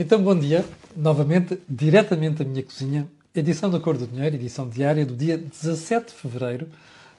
Então, 0.00 0.22
bom 0.22 0.38
dia, 0.38 0.64
novamente, 0.96 1.58
diretamente 1.68 2.36
da 2.36 2.44
minha 2.44 2.62
cozinha, 2.62 3.08
edição 3.34 3.68
da 3.68 3.80
Cor 3.80 3.98
do 3.98 4.06
Dinheiro, 4.06 4.36
edição 4.36 4.68
diária 4.68 5.04
do 5.04 5.16
dia 5.16 5.36
17 5.36 6.12
de 6.12 6.12
fevereiro 6.12 6.68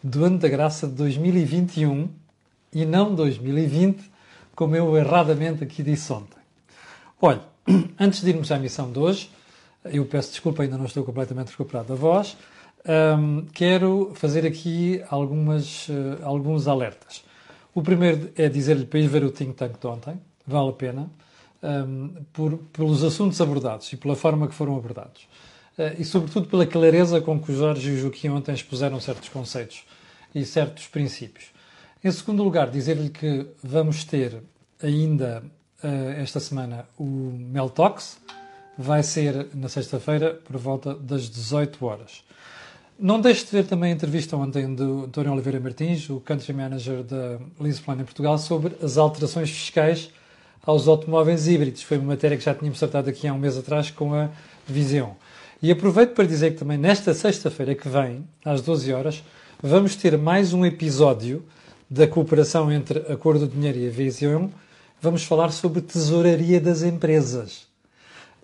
do 0.01 0.23
ano 0.23 0.37
da 0.37 0.47
graça 0.47 0.87
de 0.87 0.93
2021 0.93 2.07
e 2.71 2.85
não 2.85 3.13
2020, 3.13 4.01
como 4.55 4.77
eu 4.77 4.95
erradamente 4.95 5.61
aqui 5.61 5.83
disse 5.83 6.13
ontem. 6.13 6.39
Olha, 7.21 7.41
antes 7.99 8.21
de 8.21 8.29
irmos 8.29 8.49
à 8.49 8.57
missão 8.57 8.89
de 8.89 8.97
hoje, 8.97 9.29
eu 9.83 10.05
peço 10.05 10.29
desculpa, 10.29 10.63
ainda 10.63 10.77
não 10.77 10.85
estou 10.85 11.03
completamente 11.03 11.49
recuperado 11.49 11.89
da 11.89 11.95
voz, 11.95 12.37
um, 13.19 13.45
quero 13.53 14.13
fazer 14.15 14.47
aqui 14.47 15.03
algumas, 15.09 15.89
uh, 15.89 16.23
alguns 16.23 16.65
alertas. 16.65 17.25
O 17.75 17.81
primeiro 17.81 18.31
é 18.37 18.47
dizer-lhe 18.47 18.85
para 18.85 19.01
ir 19.01 19.09
ver 19.09 19.25
o 19.25 19.31
think 19.31 19.53
tank 19.55 19.77
de 19.77 19.85
ontem, 19.85 20.17
vale 20.47 20.69
a 20.69 20.73
pena 20.73 21.09
um, 21.61 22.09
por, 22.33 22.57
pelos 22.73 23.03
assuntos 23.03 23.39
abordados 23.41 23.91
e 23.93 23.97
pela 23.97 24.15
forma 24.15 24.47
que 24.47 24.53
foram 24.53 24.75
abordados. 24.75 25.23
Uh, 25.77 25.99
e, 25.99 26.05
sobretudo, 26.05 26.47
pela 26.47 26.65
clareza 26.65 27.21
com 27.21 27.39
que 27.39 27.51
o 27.51 27.55
Jorge 27.55 27.89
e 27.89 27.93
o 27.93 27.97
Joaquim 27.99 28.29
ontem 28.29 28.53
expuseram 28.53 28.99
certos 28.99 29.29
conceitos 29.29 29.83
e 30.33 30.45
certos 30.45 30.87
princípios. 30.87 31.45
Em 32.03 32.11
segundo 32.11 32.43
lugar, 32.43 32.69
dizer-lhe 32.69 33.09
que 33.09 33.47
vamos 33.63 34.03
ter 34.03 34.41
ainda 34.81 35.43
uh, 35.83 35.87
esta 36.17 36.39
semana 36.39 36.85
o 36.97 37.05
Meltox, 37.05 38.19
vai 38.77 39.03
ser 39.03 39.47
na 39.53 39.67
sexta-feira 39.67 40.33
por 40.33 40.55
volta 40.57 40.95
das 40.95 41.29
18 41.29 41.85
horas. 41.85 42.23
Não 42.97 43.19
deixe 43.19 43.45
de 43.45 43.51
ver 43.51 43.65
também 43.65 43.91
a 43.91 43.95
entrevista 43.95 44.35
ontem 44.37 44.73
do 44.73 45.05
António 45.05 45.33
Oliveira 45.33 45.59
Martins, 45.59 46.09
o 46.09 46.19
Country 46.21 46.53
Manager 46.53 47.03
da 47.03 47.39
Leaseplan 47.59 47.95
em 47.95 48.05
Portugal, 48.05 48.37
sobre 48.37 48.75
as 48.81 48.97
alterações 48.97 49.49
fiscais 49.49 50.09
aos 50.65 50.87
automóveis 50.87 51.47
híbridos. 51.47 51.83
Foi 51.83 51.97
uma 51.97 52.07
matéria 52.07 52.37
que 52.37 52.43
já 52.43 52.53
tínhamos 52.53 52.79
tratado 52.79 53.09
aqui 53.09 53.27
há 53.27 53.33
um 53.33 53.37
mês 53.37 53.57
atrás 53.57 53.91
com 53.91 54.13
a 54.13 54.29
Visão. 54.67 55.15
E 55.61 55.71
aproveito 55.71 56.13
para 56.13 56.25
dizer 56.25 56.51
que 56.51 56.59
também 56.59 56.77
nesta 56.77 57.13
sexta-feira 57.13 57.75
que 57.75 57.89
vem, 57.89 58.25
às 58.45 58.61
12 58.61 58.93
horas, 58.93 59.23
vamos 59.61 59.95
ter 59.95 60.17
mais 60.17 60.53
um 60.53 60.65
episódio 60.65 61.43
da 61.89 62.07
cooperação 62.07 62.71
entre 62.71 62.99
a 63.11 63.17
Cor 63.17 63.37
do 63.37 63.47
Dinheiro 63.47 63.79
e 63.79 63.87
a 63.87 63.91
Visão. 63.91 64.49
Vamos 65.01 65.23
falar 65.23 65.51
sobre 65.51 65.81
tesouraria 65.81 66.61
das 66.61 66.81
empresas. 66.83 67.67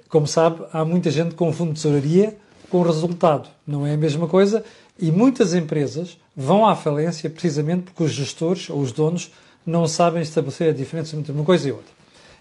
Como 0.09 0.27
sabe, 0.27 0.63
há 0.73 0.83
muita 0.83 1.09
gente 1.11 1.29
que 1.29 1.35
confunde 1.35 1.73
tesouraria 1.73 2.35
com 2.69 2.81
resultado. 2.81 3.47
Não 3.66 3.85
é 3.85 3.94
a 3.94 3.97
mesma 3.97 4.27
coisa 4.27 4.63
e 5.00 5.11
muitas 5.11 5.53
empresas 5.53 6.17
vão 6.35 6.67
à 6.67 6.75
falência 6.75 7.29
precisamente 7.29 7.83
porque 7.83 8.03
os 8.03 8.11
gestores 8.11 8.69
ou 8.69 8.79
os 8.79 8.91
donos 8.91 9.31
não 9.66 9.88
sabem 9.88 10.22
estabelecer 10.22 10.69
a 10.69 10.73
diferença 10.73 11.16
entre 11.16 11.31
uma 11.31 11.44
coisa 11.44 11.69
e 11.69 11.72
outra. 11.72 11.94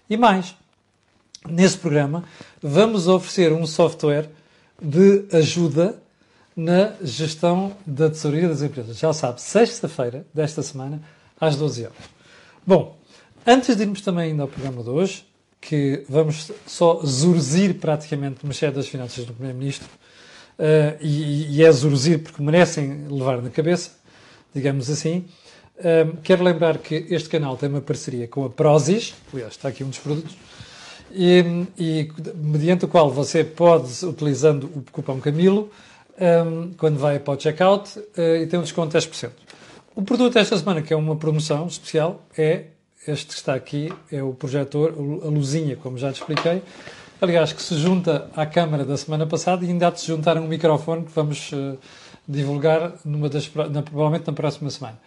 E 0.09 0.15
mais, 0.15 0.55
nesse 1.47 1.77
programa 1.77 2.23
vamos 2.61 3.07
oferecer 3.07 3.51
um 3.51 3.65
software 3.65 4.29
de 4.81 5.25
ajuda 5.31 5.99
na 6.55 6.93
gestão 7.01 7.75
da 7.85 8.09
tesouraria 8.09 8.47
das 8.47 8.61
empresas. 8.61 8.97
Já 8.97 9.11
sabe, 9.13 9.41
sexta-feira 9.41 10.25
desta 10.33 10.61
semana, 10.61 11.01
às 11.39 11.55
12 11.55 11.85
horas. 11.85 11.97
Bom, 12.65 12.97
antes 13.45 13.75
de 13.75 13.81
irmos 13.81 14.01
também 14.01 14.31
ainda 14.31 14.43
ao 14.43 14.47
programa 14.47 14.83
de 14.83 14.89
hoje, 14.89 15.25
que 15.59 16.05
vamos 16.07 16.51
só 16.67 17.01
zurzir 17.03 17.75
praticamente 17.75 18.39
Ministério 18.43 18.75
das 18.75 18.87
Finanças 18.87 19.25
do 19.25 19.33
Primeiro-Ministro, 19.33 19.87
uh, 20.59 20.97
e, 21.01 21.57
e 21.57 21.63
é 21.63 21.71
zurzir 21.71 22.19
porque 22.19 22.41
merecem 22.41 23.07
levar 23.09 23.41
na 23.41 23.49
cabeça, 23.49 23.91
digamos 24.53 24.89
assim, 24.89 25.25
um, 25.77 26.15
quero 26.23 26.43
lembrar 26.43 26.77
que 26.77 27.05
este 27.09 27.27
canal 27.27 27.57
tem 27.57 27.67
uma 27.67 27.81
parceria 27.81 28.27
com 28.27 28.45
a 28.45 28.49
Prozis, 28.49 29.13
aliás, 29.33 29.53
está 29.53 29.69
aqui 29.69 29.83
um 29.83 29.89
dos 29.89 29.99
produtos, 29.99 30.35
e, 31.11 31.65
e 31.77 32.11
mediante 32.35 32.85
o 32.85 32.87
qual 32.87 33.11
você 33.11 33.43
pode, 33.43 34.05
utilizando 34.05 34.65
o 34.75 34.83
cupom 34.91 35.19
Camilo, 35.19 35.69
um, 36.19 36.71
quando 36.77 36.97
vai 36.97 37.19
para 37.19 37.33
o 37.33 37.39
checkout, 37.39 37.99
uh, 37.99 38.35
e 38.41 38.47
tem 38.47 38.57
um 38.57 38.63
desconto 38.63 38.97
de 38.97 39.05
10%. 39.05 39.29
O 39.95 40.01
produto 40.01 40.33
desta 40.33 40.57
semana, 40.57 40.81
que 40.81 40.93
é 40.93 40.95
uma 40.95 41.15
promoção 41.15 41.67
especial, 41.67 42.21
é 42.37 42.65
este 43.07 43.27
que 43.27 43.33
está 43.33 43.53
aqui, 43.53 43.93
é 44.11 44.23
o 44.23 44.33
projetor, 44.33 44.93
a 45.23 45.27
luzinha, 45.29 45.75
como 45.75 45.97
já 45.97 46.11
te 46.11 46.21
expliquei. 46.21 46.61
Aliás, 47.21 47.53
que 47.53 47.61
se 47.61 47.77
junta 47.77 48.29
à 48.35 48.45
câmara 48.45 48.83
da 48.83 48.97
semana 48.97 49.25
passada 49.25 49.63
e 49.63 49.69
ainda 49.69 49.87
há 49.87 49.89
de 49.89 50.01
se 50.01 50.07
juntar 50.07 50.37
um 50.37 50.47
microfone 50.47 51.03
que 51.03 51.11
vamos 51.11 51.51
uh, 51.51 51.77
divulgar 52.27 52.93
numa 53.05 53.29
das, 53.29 53.49
na, 53.53 53.81
provavelmente 53.81 54.27
na 54.27 54.33
próxima 54.33 54.69
semana 54.69 54.97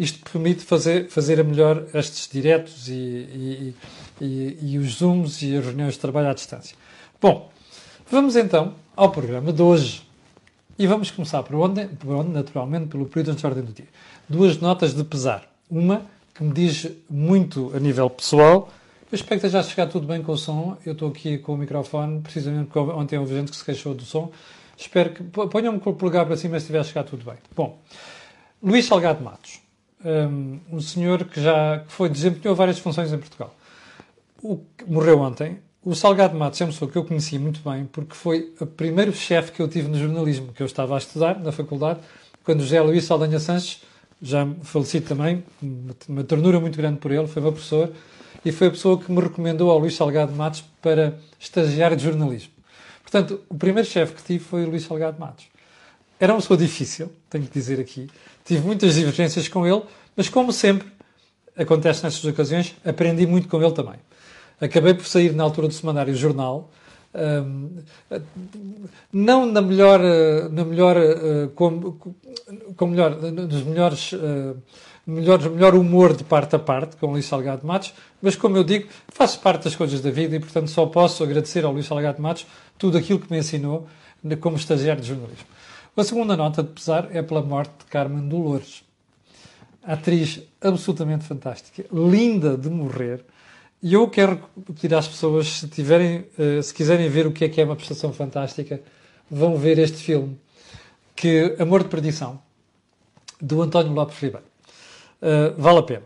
isto 0.00 0.18
permite 0.30 0.64
fazer, 0.64 1.10
fazer 1.10 1.38
a 1.38 1.44
melhor 1.44 1.84
estes 1.92 2.26
diretos 2.26 2.88
e, 2.88 2.92
e, 2.92 3.74
e, 4.18 4.58
e, 4.62 4.78
os 4.78 4.94
Zooms 4.94 5.42
e 5.42 5.54
as 5.54 5.66
reuniões 5.66 5.94
de 5.94 6.00
trabalho 6.00 6.30
à 6.30 6.32
distância. 6.32 6.74
Bom, 7.20 7.50
vamos 8.10 8.34
então 8.34 8.74
ao 8.96 9.10
programa 9.10 9.52
de 9.52 9.60
hoje. 9.60 10.02
E 10.78 10.86
vamos 10.86 11.10
começar 11.10 11.42
por 11.42 11.56
onde? 11.56 11.84
Por 11.86 12.14
onde 12.14 12.30
naturalmente, 12.30 12.86
pelo 12.86 13.04
período 13.04 13.36
de 13.36 13.46
ordem 13.46 13.62
do 13.62 13.72
dia. 13.72 13.88
Duas 14.26 14.56
notas 14.58 14.94
de 14.94 15.04
pesar. 15.04 15.46
Uma 15.70 16.06
que 16.34 16.42
me 16.42 16.54
diz 16.54 16.90
muito 17.10 17.70
a 17.76 17.78
nível 17.78 18.08
pessoal. 18.08 18.70
Eu 19.12 19.16
espero 19.16 19.38
que 19.38 19.46
esteja 19.46 19.60
a 19.60 19.62
chegar 19.62 19.86
tudo 19.88 20.06
bem 20.06 20.22
com 20.22 20.32
o 20.32 20.38
som. 20.38 20.78
Eu 20.86 20.94
estou 20.94 21.10
aqui 21.10 21.36
com 21.36 21.52
o 21.52 21.58
microfone, 21.58 22.22
precisamente 22.22 22.70
porque 22.70 22.90
ontem 22.92 23.18
houve 23.18 23.34
gente 23.34 23.50
que 23.50 23.56
se 23.58 23.64
queixou 23.64 23.92
do 23.92 24.04
som. 24.04 24.32
Espero 24.78 25.10
que. 25.12 25.22
Ponham-me 25.22 25.78
com 25.78 25.90
o 25.90 25.94
polegar 25.94 26.24
para 26.24 26.38
cima 26.38 26.58
se 26.58 26.64
estiver 26.64 26.78
a 26.78 26.84
chegar 26.84 27.04
tudo 27.04 27.22
bem. 27.22 27.36
Bom, 27.54 27.78
Luís 28.62 28.86
Salgado 28.86 29.22
Matos 29.22 29.60
um, 30.04 30.58
um 30.72 30.80
senhor 30.80 31.24
que 31.24 31.40
já 31.40 31.80
que 31.80 31.92
foi 31.92 32.08
desempenhou 32.08 32.54
várias 32.54 32.78
funções 32.78 33.12
em 33.12 33.18
Portugal. 33.18 33.54
O, 34.42 34.60
morreu 34.86 35.20
ontem. 35.20 35.58
O 35.82 35.94
Salgado 35.94 36.36
Matos 36.36 36.60
é 36.60 36.64
uma 36.64 36.72
pessoa 36.72 36.90
que 36.90 36.98
eu 36.98 37.04
conhecia 37.04 37.38
muito 37.38 37.60
bem 37.68 37.86
porque 37.86 38.14
foi 38.14 38.52
o 38.60 38.66
primeiro 38.66 39.12
chefe 39.12 39.52
que 39.52 39.62
eu 39.62 39.68
tive 39.68 39.88
no 39.88 39.98
jornalismo, 39.98 40.52
que 40.52 40.62
eu 40.62 40.66
estava 40.66 40.94
a 40.94 40.98
estudar 40.98 41.38
na 41.40 41.52
faculdade, 41.52 42.00
quando 42.44 42.60
José 42.60 42.80
Luís 42.82 43.04
Saldanha 43.04 43.38
Sanches, 43.40 43.82
já 44.20 44.46
falecido 44.62 45.06
também, 45.06 45.42
uma 46.06 46.22
ternura 46.24 46.60
muito 46.60 46.76
grande 46.76 46.98
por 46.98 47.10
ele, 47.10 47.26
foi 47.26 47.40
meu 47.40 47.52
professor, 47.52 47.90
e 48.44 48.52
foi 48.52 48.66
a 48.66 48.70
pessoa 48.70 48.98
que 48.98 49.10
me 49.10 49.20
recomendou 49.20 49.70
ao 49.70 49.78
Luís 49.78 49.94
Salgado 49.94 50.32
Matos 50.32 50.62
para 50.82 51.18
estagiário 51.38 51.96
de 51.96 52.04
jornalismo. 52.04 52.52
Portanto, 53.02 53.40
o 53.48 53.54
primeiro 53.54 53.88
chefe 53.88 54.14
que 54.14 54.22
tive 54.22 54.44
foi 54.44 54.64
o 54.64 54.70
Luís 54.70 54.84
Salgado 54.84 55.18
Matos. 55.18 55.46
Era 56.20 56.34
uma 56.34 56.40
pessoa 56.40 56.58
difícil, 56.58 57.10
tenho 57.30 57.46
que 57.46 57.50
dizer 57.50 57.80
aqui. 57.80 58.06
Tive 58.44 58.60
muitas 58.66 58.94
divergências 58.94 59.48
com 59.48 59.66
ele, 59.66 59.82
mas 60.14 60.28
como 60.28 60.52
sempre 60.52 60.86
acontece 61.56 62.04
nessas 62.04 62.22
ocasiões, 62.24 62.76
aprendi 62.84 63.26
muito 63.26 63.48
com 63.48 63.62
ele 63.62 63.72
também. 63.72 63.96
Acabei 64.60 64.92
por 64.92 65.06
sair 65.06 65.32
na 65.34 65.42
altura 65.42 65.66
do 65.66 65.72
semanário 65.72 66.14
Jornal, 66.14 66.70
um, 67.14 67.70
não 69.10 69.46
na 69.46 69.62
melhor, 69.62 70.00
na 70.50 70.64
melhor, 70.64 70.96
uh, 70.96 71.48
com, 71.54 71.96
com 72.76 72.86
melhor, 72.86 73.16
nos 73.16 73.62
melhores, 73.64 74.12
uh, 74.12 74.56
melhor, 75.06 75.40
melhor 75.50 75.74
humor 75.74 76.14
de 76.14 76.22
parte 76.22 76.54
a 76.54 76.58
parte 76.58 76.96
com 76.96 77.06
o 77.06 77.10
Luís 77.12 77.24
Salgado 77.24 77.66
Matos, 77.66 77.94
mas 78.20 78.36
como 78.36 78.58
eu 78.58 78.62
digo, 78.62 78.88
faço 79.08 79.40
parte 79.40 79.64
das 79.64 79.74
coisas 79.74 80.00
da 80.02 80.10
vida 80.10 80.36
e, 80.36 80.40
portanto, 80.40 80.68
só 80.68 80.84
posso 80.84 81.24
agradecer 81.24 81.64
ao 81.64 81.72
Luís 81.72 81.86
Salgado 81.86 82.20
Matos 82.20 82.46
tudo 82.78 82.98
aquilo 82.98 83.18
que 83.18 83.32
me 83.32 83.38
ensinou 83.38 83.88
como 84.40 84.56
estagiário 84.56 85.00
de 85.00 85.08
jornalismo. 85.08 85.46
A 85.96 86.04
segunda 86.04 86.36
nota 86.36 86.62
de 86.62 86.68
pesar 86.70 87.08
é 87.10 87.20
pela 87.20 87.42
morte 87.42 87.72
de 87.80 87.84
Carmen 87.86 88.28
Dolores. 88.28 88.84
Atriz 89.82 90.40
absolutamente 90.60 91.24
fantástica, 91.24 91.84
linda 91.92 92.56
de 92.56 92.70
morrer. 92.70 93.24
E 93.82 93.94
eu 93.94 94.08
quero 94.08 94.40
pedir 94.66 94.94
às 94.94 95.08
pessoas, 95.08 95.48
se, 95.48 95.68
tiverem, 95.68 96.26
eh, 96.38 96.62
se 96.62 96.72
quiserem 96.72 97.08
ver 97.08 97.26
o 97.26 97.32
que 97.32 97.44
é 97.44 97.48
que 97.48 97.60
é 97.60 97.64
uma 97.64 97.74
prestação 97.74 98.12
fantástica, 98.12 98.80
vão 99.28 99.56
ver 99.56 99.78
este 99.78 99.96
filme, 99.96 100.38
que 101.16 101.56
Amor 101.58 101.82
de 101.82 101.88
Perdição, 101.88 102.40
do 103.40 103.60
António 103.60 103.92
Lopes 103.92 104.18
Ribeiro. 104.18 104.46
Uh, 105.20 105.60
vale 105.60 105.78
a 105.78 105.82
pena. 105.82 106.02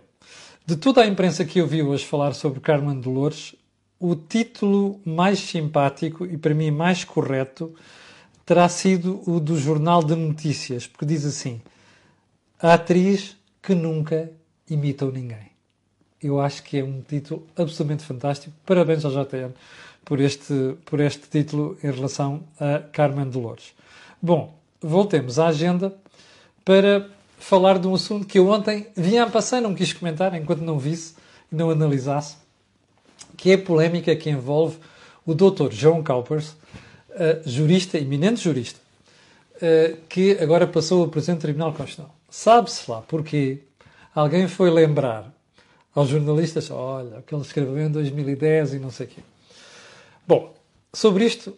De 0.65 0.77
toda 0.77 1.03
a 1.03 1.06
imprensa 1.06 1.45
que 1.45 1.61
eu 1.61 1.66
vi 1.66 1.83
hoje 1.83 2.05
falar 2.05 2.33
sobre 2.33 2.59
Carmen 2.61 2.99
Dolores, 2.99 3.55
o 4.01 4.15
título 4.16 5.01
mais 5.04 5.41
simpático 5.41 6.25
e 6.25 6.39
para 6.39 6.54
mim 6.54 6.71
mais 6.71 7.04
correto 7.04 7.75
terá 8.45 8.69
sido 8.69 9.23
o 9.27 9.41
do 9.41 9.59
Jornal 9.59 10.03
de 10.03 10.15
Notícias, 10.15 10.87
porque 10.87 11.07
diz 11.07 11.25
assim: 11.25 11.61
A 12.61 12.75
atriz 12.75 13.37
que 13.63 13.75
nunca 13.75 14.31
imitou 14.69 15.11
ninguém. 15.11 15.53
Eu 16.23 16.41
acho 16.41 16.63
que 16.63 16.79
é 16.79 16.85
um 16.85 17.03
título 17.03 17.47
absolutamente 17.57 18.05
fantástico. 18.05 18.55
Parabéns 18.65 19.05
ao 19.05 19.11
JTN 19.11 19.53
por 20.05 20.21
este, 20.21 20.77
por 20.85 21.01
este 21.01 21.29
título 21.29 21.77
em 21.83 21.91
relação 21.91 22.43
a 22.61 22.79
Carmen 22.79 23.29
Dolores. 23.29 23.75
Bom, 24.21 24.55
voltemos 24.81 25.39
à 25.39 25.49
agenda 25.49 25.95
para 26.65 27.11
falar 27.39 27.79
de 27.79 27.87
um 27.87 27.95
assunto 27.95 28.27
que 28.27 28.39
eu 28.39 28.49
ontem 28.49 28.87
vinha 28.97 29.25
a 29.25 29.31
passar, 29.31 29.61
não 29.61 29.75
quis 29.75 29.93
comentar 29.93 30.35
enquanto 30.35 30.61
não 30.61 30.79
visse 30.79 31.15
e 31.53 31.55
não 31.55 31.71
analisasse, 31.71 32.37
que 33.37 33.51
é 33.51 33.55
a 33.55 33.59
polémica 33.59 34.15
que 34.17 34.31
envolve 34.31 34.79
o 35.27 35.35
Dr. 35.35 35.71
João 35.71 36.03
Cowpers, 36.03 36.57
jurista, 37.45 37.99
eminente 37.99 38.43
jurista, 38.43 38.81
uh, 39.57 39.97
que 40.09 40.33
agora 40.41 40.66
passou 40.66 41.05
a 41.05 41.09
Presidente 41.09 41.39
do 41.39 41.43
Tribunal 41.43 41.72
Constitucional. 41.72 42.15
Sabe-se 42.28 42.91
lá 42.91 43.03
porque 43.03 43.61
alguém 44.15 44.49
foi 44.49 44.71
lembrar 44.71 45.33
aos 45.95 46.09
jornalistas, 46.09 46.71
olha, 46.71 47.22
que 47.22 47.34
ele 47.34 47.43
escreveu 47.43 47.78
em 47.78 47.91
2010 47.91 48.75
e 48.75 48.78
não 48.78 48.91
sei 48.91 49.07
o 49.07 49.09
quê. 49.11 49.21
Bom, 50.27 50.55
sobre 50.93 51.25
isto, 51.25 51.57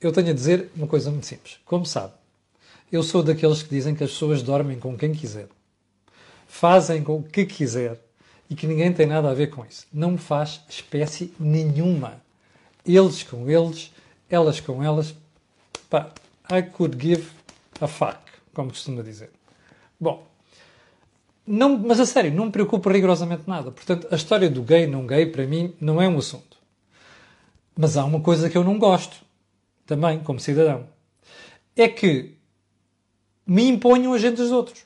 eu 0.00 0.12
tenho 0.12 0.30
a 0.30 0.32
dizer 0.32 0.70
uma 0.74 0.86
coisa 0.86 1.10
muito 1.10 1.26
simples. 1.26 1.58
Como 1.64 1.84
sabe, 1.84 2.14
eu 2.90 3.02
sou 3.02 3.22
daqueles 3.22 3.62
que 3.62 3.68
dizem 3.68 3.94
que 3.94 4.04
as 4.04 4.10
pessoas 4.10 4.42
dormem 4.42 4.78
com 4.78 4.96
quem 4.96 5.12
quiser, 5.12 5.48
fazem 6.46 7.02
com 7.02 7.16
o 7.16 7.22
que 7.22 7.44
quiser 7.44 8.00
e 8.48 8.54
que 8.54 8.66
ninguém 8.66 8.92
tem 8.92 9.06
nada 9.06 9.30
a 9.30 9.34
ver 9.34 9.48
com 9.48 9.64
isso. 9.64 9.86
Não 9.92 10.12
me 10.12 10.18
faz 10.18 10.62
espécie 10.68 11.34
nenhuma. 11.38 12.22
Eles 12.84 13.22
com 13.22 13.50
eles, 13.50 13.90
elas 14.30 14.60
com 14.60 14.82
elas. 14.82 15.14
Pá, 15.88 16.10
I 16.50 16.62
could 16.62 16.96
give 17.00 17.28
a 17.80 17.86
fuck, 17.86 18.18
como 18.54 18.70
costuma 18.70 19.02
dizer. 19.02 19.30
Bom, 19.98 20.26
não, 21.46 21.78
mas 21.78 22.00
a 22.00 22.06
sério, 22.06 22.32
não 22.32 22.46
me 22.46 22.52
preocupa 22.52 22.90
rigorosamente 22.90 23.44
nada. 23.46 23.70
Portanto, 23.70 24.08
a 24.10 24.16
história 24.16 24.50
do 24.50 24.62
gay 24.62 24.86
não 24.86 25.06
gay, 25.06 25.26
para 25.26 25.46
mim, 25.46 25.74
não 25.80 26.02
é 26.02 26.08
um 26.08 26.18
assunto. 26.18 26.56
Mas 27.76 27.96
há 27.96 28.04
uma 28.04 28.20
coisa 28.20 28.50
que 28.50 28.58
eu 28.58 28.64
não 28.64 28.78
gosto, 28.78 29.16
também, 29.86 30.18
como 30.18 30.40
cidadão. 30.40 30.88
É 31.76 31.88
que 31.88 32.34
me 33.46 33.68
imponham 33.68 34.12
agendas 34.12 34.40
dos 34.40 34.50
outros. 34.50 34.84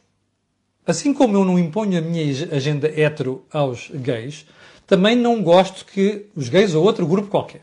Assim 0.87 1.15
como 1.15 1.37
eu 1.37 1.45
não 1.45 1.59
imponho 1.59 1.99
a 1.99 2.01
minha 2.01 2.23
agenda 2.55 2.89
hetero 2.89 3.45
aos 3.51 3.91
gays, 3.91 4.47
também 4.87 5.17
não 5.17 5.43
gosto 5.43 5.85
que 5.85 6.27
os 6.35 6.49
gays 6.49 6.75
ou 6.75 6.85
outro 6.85 7.07
grupo 7.07 7.29
qualquer, 7.29 7.63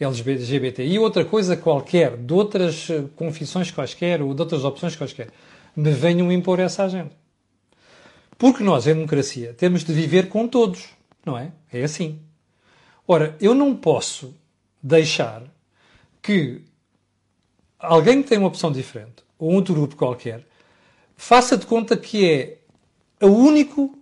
LGBTI, 0.00 0.98
outra 0.98 1.24
coisa 1.24 1.56
qualquer, 1.56 2.16
de 2.16 2.32
outras 2.32 2.88
eh, 2.90 3.04
confissões 3.14 3.70
quaisquer 3.70 4.20
ou 4.20 4.34
de 4.34 4.40
outras 4.40 4.64
opções 4.64 4.96
quaisquer, 4.96 5.30
me 5.76 5.90
venham 5.90 6.32
impor 6.32 6.58
essa 6.58 6.84
agenda. 6.84 7.12
Porque 8.36 8.64
nós, 8.64 8.86
em 8.86 8.94
democracia, 8.94 9.54
temos 9.54 9.84
de 9.84 9.92
viver 9.92 10.28
com 10.28 10.48
todos, 10.48 10.88
não 11.24 11.38
é? 11.38 11.52
É 11.72 11.84
assim. 11.84 12.18
Ora, 13.06 13.36
eu 13.40 13.54
não 13.54 13.76
posso 13.76 14.34
deixar 14.82 15.42
que 16.20 16.62
alguém 17.78 18.22
que 18.22 18.28
tem 18.28 18.38
uma 18.38 18.48
opção 18.48 18.72
diferente, 18.72 19.22
ou 19.38 19.52
outro 19.52 19.74
grupo 19.74 19.94
qualquer, 19.94 20.46
faça 21.16 21.56
de 21.56 21.66
conta 21.66 21.96
que 21.96 22.28
é 22.28 22.58
o 23.24 23.28
único 23.28 23.96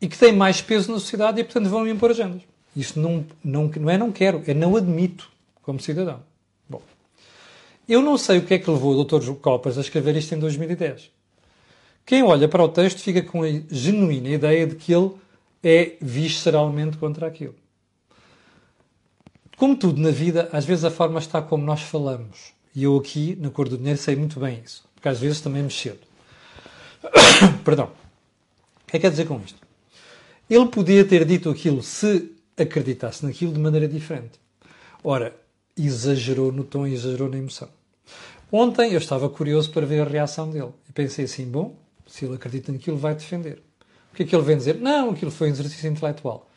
e 0.00 0.08
que 0.08 0.18
tem 0.18 0.32
mais 0.32 0.60
peso 0.60 0.92
na 0.92 0.98
sociedade 0.98 1.40
e, 1.40 1.44
portanto, 1.44 1.68
vão 1.68 1.86
impor 1.86 2.10
agendas. 2.10 2.42
Isto 2.76 3.00
não, 3.00 3.24
não, 3.42 3.68
não 3.68 3.90
é 3.90 3.96
não 3.96 4.12
quero, 4.12 4.42
é 4.46 4.52
não 4.52 4.76
admito 4.76 5.30
como 5.62 5.80
cidadão. 5.80 6.22
Bom, 6.68 6.82
eu 7.88 8.02
não 8.02 8.18
sei 8.18 8.38
o 8.38 8.44
que 8.44 8.54
é 8.54 8.58
que 8.58 8.70
levou 8.70 8.94
o 8.94 9.04
Dr. 9.04 9.32
Copas 9.40 9.78
a 9.78 9.80
escrever 9.80 10.14
isto 10.14 10.34
em 10.34 10.38
2010. 10.38 11.10
Quem 12.04 12.22
olha 12.22 12.46
para 12.46 12.62
o 12.62 12.68
texto 12.68 13.00
fica 13.00 13.22
com 13.22 13.42
a 13.42 13.48
genuína 13.70 14.28
ideia 14.28 14.66
de 14.66 14.76
que 14.76 14.92
ele 14.92 15.10
é 15.64 15.96
visceralmente 16.00 16.98
contra 16.98 17.26
aquilo. 17.26 17.54
Como 19.56 19.74
tudo 19.74 20.00
na 20.00 20.10
vida, 20.10 20.50
às 20.52 20.66
vezes 20.66 20.84
a 20.84 20.90
forma 20.90 21.18
está 21.18 21.40
como 21.40 21.64
nós 21.64 21.80
falamos. 21.80 22.52
E 22.74 22.84
eu 22.84 22.96
aqui, 22.96 23.36
na 23.40 23.48
cor 23.48 23.68
do 23.68 23.78
dinheiro, 23.78 23.98
sei 23.98 24.14
muito 24.14 24.38
bem 24.38 24.60
isso. 24.62 24.84
Porque 24.94 25.08
às 25.08 25.18
vezes 25.18 25.40
também 25.40 25.62
me 25.62 25.70
cedo. 25.70 26.00
Perdão. 27.64 27.86
O 27.86 28.86
que 28.86 28.96
é 28.96 28.98
que 28.98 29.00
quer 29.00 29.10
dizer 29.10 29.26
com 29.26 29.40
isto? 29.40 29.58
Ele 30.48 30.66
podia 30.66 31.04
ter 31.04 31.24
dito 31.24 31.48
aquilo 31.50 31.82
se 31.82 32.35
acreditasse 32.56 33.24
naquilo 33.24 33.52
de 33.52 33.60
maneira 33.60 33.86
diferente. 33.86 34.40
Ora, 35.02 35.36
exagerou 35.76 36.50
no 36.50 36.64
tom 36.64 36.86
exagerou 36.86 37.28
na 37.28 37.38
emoção. 37.38 37.68
Ontem 38.50 38.92
eu 38.92 38.98
estava 38.98 39.28
curioso 39.28 39.70
para 39.70 39.84
ver 39.84 40.00
a 40.00 40.04
reação 40.08 40.50
dele. 40.50 40.72
E 40.88 40.92
pensei 40.92 41.24
assim: 41.24 41.46
bom, 41.46 41.76
se 42.06 42.24
ele 42.24 42.34
acredita 42.34 42.72
naquilo, 42.72 42.96
vai 42.96 43.14
defender. 43.14 43.62
O 44.12 44.16
que 44.16 44.22
é 44.22 44.26
que 44.26 44.34
ele 44.34 44.44
vem 44.44 44.56
dizer? 44.56 44.76
Não, 44.76 45.10
aquilo 45.10 45.30
foi 45.30 45.48
um 45.48 45.52
exercício 45.52 45.90
intelectual. 45.90 46.48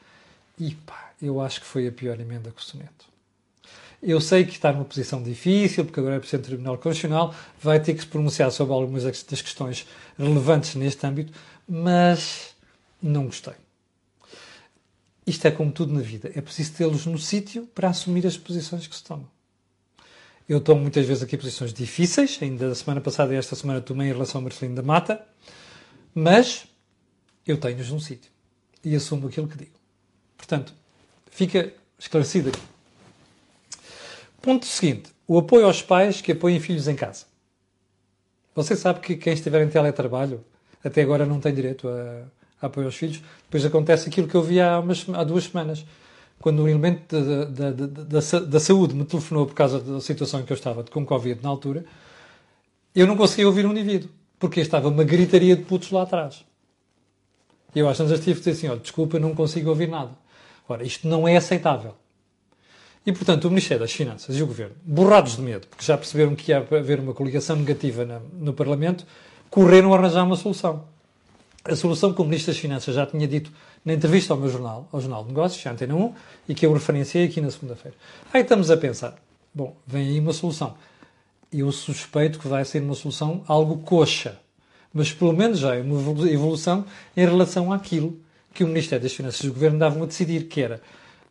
E 0.58 0.76
pá, 0.76 1.12
eu 1.22 1.42
acho 1.42 1.62
que 1.62 1.68
foi 1.68 1.88
a 1.88 1.92
pior 1.92 2.20
emenda 2.20 2.52
que 2.52 2.62
o 2.62 2.64
soneto. 2.64 3.10
Eu 4.02 4.22
sei 4.22 4.46
que 4.46 4.54
está 4.54 4.72
numa 4.72 4.86
posição 4.86 5.22
difícil, 5.22 5.84
porque 5.84 6.00
agora 6.00 6.16
é 6.16 6.20
Presidente 6.20 6.44
do 6.44 6.48
Tribunal 6.48 6.78
Constitucional, 6.78 7.36
vai 7.62 7.82
ter 7.82 7.94
que 7.94 8.00
se 8.00 8.08
pronunciar 8.08 8.50
sobre 8.50 8.74
algumas 8.74 9.04
das 9.04 9.42
questões 9.42 9.86
relevantes 10.18 10.76
neste 10.76 11.06
âmbito, 11.06 11.34
mas 11.68 12.56
não 13.02 13.26
gostei. 13.26 13.56
Isto 15.30 15.46
é 15.46 15.52
como 15.52 15.72
tudo 15.72 15.94
na 15.94 16.02
vida, 16.02 16.32
é 16.34 16.42
preciso 16.42 16.74
tê-los 16.74 17.06
no 17.06 17.20
sítio 17.20 17.68
para 17.76 17.88
assumir 17.88 18.26
as 18.26 18.36
posições 18.36 18.88
que 18.88 18.96
se 18.96 19.04
tomam. 19.04 19.30
Eu 20.48 20.60
tomo 20.60 20.82
muitas 20.82 21.06
vezes 21.06 21.22
aqui 21.22 21.38
posições 21.38 21.72
difíceis, 21.72 22.40
ainda 22.42 22.70
da 22.70 22.74
semana 22.74 23.00
passada 23.00 23.32
e 23.32 23.38
esta 23.38 23.56
semana 23.56 23.80
tomei 23.80 24.10
em 24.10 24.12
relação 24.12 24.40
ao 24.40 24.44
Marcelino 24.46 24.76
da 24.76 24.82
Mata, 24.82 25.24
mas 26.16 26.66
eu 27.46 27.60
tenho-os 27.60 27.92
num 27.92 28.00
sítio 28.00 28.32
e 28.84 28.96
assumo 28.96 29.28
aquilo 29.28 29.48
que 29.48 29.56
digo. 29.56 29.80
Portanto, 30.36 30.74
fica 31.30 31.72
esclarecido 32.00 32.50
aqui. 32.50 32.62
Ponto 34.42 34.66
seguinte: 34.66 35.12
o 35.28 35.38
apoio 35.38 35.68
aos 35.68 35.84
pais 35.84 36.22
que 36.22 36.32
apoiem 36.32 36.60
filhos 36.60 36.88
em 36.88 36.96
casa. 36.96 37.28
Você 38.56 38.76
sabe 38.76 39.00
que 39.00 39.16
quem 39.16 39.34
estiver 39.34 39.64
em 39.64 39.70
teletrabalho 39.70 40.44
até 40.84 41.04
agora 41.04 41.24
não 41.24 41.40
tem 41.40 41.54
direito 41.54 41.88
a, 41.88 42.26
a 42.62 42.68
apoio 42.68 42.88
aos 42.88 42.96
filhos. 42.96 43.22
Depois 43.44 43.66
acontece 43.66 44.10
aquilo 44.10 44.28
que 44.28 44.36
eu 44.36 44.42
vi 44.42 44.60
há, 44.60 44.80
umas, 44.80 45.06
há 45.14 45.24
duas 45.24 45.46
semanas, 45.46 45.86
quando 46.40 46.64
um 46.64 46.68
elemento 46.68 47.16
da, 47.20 47.72
da, 47.72 48.40
da, 48.40 48.60
saúde 48.60 48.96
me 48.96 49.04
telefonou 49.04 49.46
por 49.46 49.54
causa 49.54 49.80
da 49.80 50.00
situação 50.00 50.40
em 50.40 50.46
que 50.46 50.54
eu 50.54 50.56
estava 50.56 50.84
com 50.84 51.06
Covid 51.06 51.42
na 51.44 51.50
altura, 51.50 51.84
eu 52.96 53.06
não 53.06 53.18
conseguia 53.18 53.48
ouvir 53.48 53.66
um 53.66 53.72
indivíduo, 53.72 54.10
porque 54.40 54.62
estava 54.62 54.88
uma 54.88 55.04
gritaria 55.04 55.56
de 55.56 55.64
putos 55.64 55.92
lá 55.92 56.04
atrás. 56.04 56.46
E 57.76 57.80
eu 57.80 57.90
às 57.90 57.98
vezes 57.98 58.20
tive 58.20 58.34
de 58.34 58.40
dizer 58.40 58.52
assim: 58.52 58.68
olha, 58.68 58.80
desculpa, 58.80 59.20
não 59.20 59.36
consigo 59.36 59.70
ouvir 59.70 59.90
nada. 59.90 60.12
Ora, 60.68 60.84
isto 60.84 61.08
não 61.08 61.28
é 61.28 61.36
aceitável. 61.36 61.96
E, 63.06 63.12
portanto, 63.12 63.46
o 63.46 63.50
Ministério 63.50 63.82
das 63.82 63.92
Finanças 63.92 64.36
e 64.36 64.44
o 64.44 64.48
Governo, 64.48 64.76
borrados 64.84 65.36
de 65.36 65.42
medo, 65.42 65.68
porque 65.68 65.84
já 65.84 65.98
perceberam 65.98 66.36
que 66.36 66.52
ia 66.52 66.58
haver 66.58 67.00
uma 67.00 67.14
coligação 67.14 67.56
negativa 67.56 68.06
na, 68.06 68.20
no 68.34 68.54
Parlamento, 68.54 69.06
correram 69.50 69.94
a 69.94 69.98
arranjar 69.98 70.24
uma 70.24 70.36
solução. 70.36 70.86
A 71.66 71.76
solução 71.76 72.14
que 72.14 72.22
o 72.22 72.26
Ministro 72.26 72.54
das 72.54 72.60
Finanças 72.60 72.96
já 72.96 73.06
tinha 73.06 73.28
dito 73.28 73.52
na 73.84 73.94
entrevista 73.94 74.34
ao 74.34 74.40
meu 74.40 74.50
jornal, 74.50 74.88
ao 74.92 75.02
Jornal 75.02 75.24
de 75.24 75.30
Negócios, 75.30 75.62
já 75.62 75.72
Antena 75.72 75.96
1, 75.96 76.14
e 76.48 76.56
que 76.56 76.66
eu 76.66 76.74
referenciei 76.74 77.26
aqui 77.26 77.42
na 77.42 77.52
segunda-feira. 77.52 77.98
Aí 78.34 78.42
estamos 78.42 78.72
a 78.72 78.78
pensar, 78.78 79.16
bom, 79.54 79.76
vem 79.86 80.08
aí 80.08 80.20
uma 80.20 80.32
solução. 80.32 80.76
Eu 81.52 81.72
suspeito 81.72 82.40
que 82.40 82.48
vai 82.48 82.64
ser 82.64 82.82
uma 82.82 82.96
solução 82.96 83.44
algo 83.46 83.80
coxa, 83.80 84.40
mas 84.94 85.12
pelo 85.12 85.34
menos 85.34 85.60
já 85.60 85.76
é 85.76 85.82
uma 85.82 86.00
evolução 86.30 86.86
em 87.16 87.26
relação 87.26 87.74
àquilo 87.74 88.20
que 88.54 88.64
o 88.64 88.68
Ministério 88.68 89.04
das 89.04 89.14
Finanças 89.14 89.42
e 89.42 89.50
o 89.50 89.54
Governo 89.54 89.78
davam 89.78 90.04
a 90.04 90.06
decidir, 90.06 90.48
que 90.48 90.62
era 90.62 90.82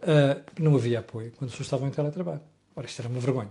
uh, 0.03 0.43
não 0.61 0.75
havia 0.75 1.01
apoio 1.01 1.33
quando 1.37 1.49
as 1.49 1.53
pessoas 1.53 1.67
estavam 1.67 1.89
em 1.89 1.91
teletrabalho. 1.91 2.41
Ora, 2.77 2.87
isto 2.87 3.01
era 3.01 3.09
uma 3.09 3.21
vergonha. 3.21 3.51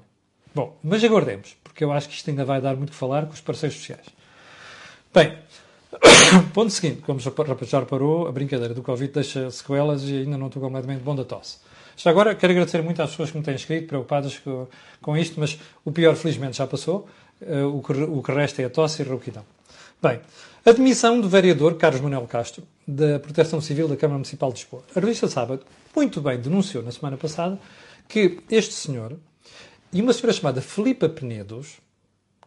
Bom, 0.53 0.77
mas 0.83 1.03
aguardemos, 1.03 1.55
porque 1.63 1.83
eu 1.83 1.91
acho 1.91 2.07
que 2.07 2.15
isto 2.15 2.29
ainda 2.29 2.45
vai 2.45 2.61
dar 2.61 2.75
muito 2.75 2.91
que 2.91 2.95
falar 2.95 3.25
com 3.25 3.33
os 3.33 3.41
parceiros 3.41 3.77
sociais. 3.77 4.07
Bem, 5.13 5.37
ponto 6.53 6.69
seguinte, 6.71 7.01
como 7.01 7.19
já 7.19 7.31
reparou, 7.79 8.27
a 8.27 8.31
brincadeira 8.31 8.73
do 8.73 8.81
Covid 8.81 9.11
deixa 9.11 9.49
sequelas 9.51 10.03
e 10.03 10.17
ainda 10.17 10.37
não 10.37 10.47
estou 10.47 10.61
completamente 10.61 11.01
bom 11.01 11.15
da 11.15 11.23
tosse. 11.23 11.57
Já 11.95 12.11
agora, 12.11 12.35
quero 12.35 12.51
agradecer 12.53 12.81
muito 12.83 13.01
às 13.01 13.09
pessoas 13.09 13.31
que 13.31 13.37
me 13.37 13.43
têm 13.43 13.55
escrito, 13.55 13.87
preocupadas 13.87 14.37
com, 14.37 14.67
com 15.01 15.17
isto, 15.17 15.39
mas 15.39 15.59
o 15.83 15.91
pior, 15.91 16.15
felizmente, 16.15 16.57
já 16.57 16.67
passou. 16.67 17.07
Uh, 17.41 17.77
o, 17.77 17.83
que, 17.83 17.93
o 17.93 18.23
que 18.23 18.31
resta 18.31 18.63
é 18.63 18.65
a 18.65 18.69
tosse 18.69 19.01
e 19.01 19.05
a 19.05 19.09
rouquidão. 19.09 19.45
Bem, 20.01 20.19
admissão 20.65 21.21
do 21.21 21.29
vereador 21.29 21.75
Carlos 21.75 22.01
Manuel 22.01 22.27
Castro, 22.27 22.63
da 22.87 23.19
Proteção 23.19 23.61
Civil 23.61 23.87
da 23.87 23.95
Câmara 23.95 24.17
Municipal 24.17 24.51
de 24.51 24.59
Lisboa. 24.59 24.83
A 24.95 24.99
revista 24.99 25.27
Sábado, 25.27 25.61
muito 25.95 26.19
bem, 26.21 26.39
denunciou 26.39 26.83
na 26.83 26.91
semana 26.91 27.15
passada 27.17 27.59
que 28.07 28.39
este 28.49 28.73
senhor 28.73 29.17
e 29.91 30.01
uma 30.01 30.13
senhora 30.13 30.33
chamada 30.33 30.61
Filipa 30.61 31.07
Penedos, 31.09 31.77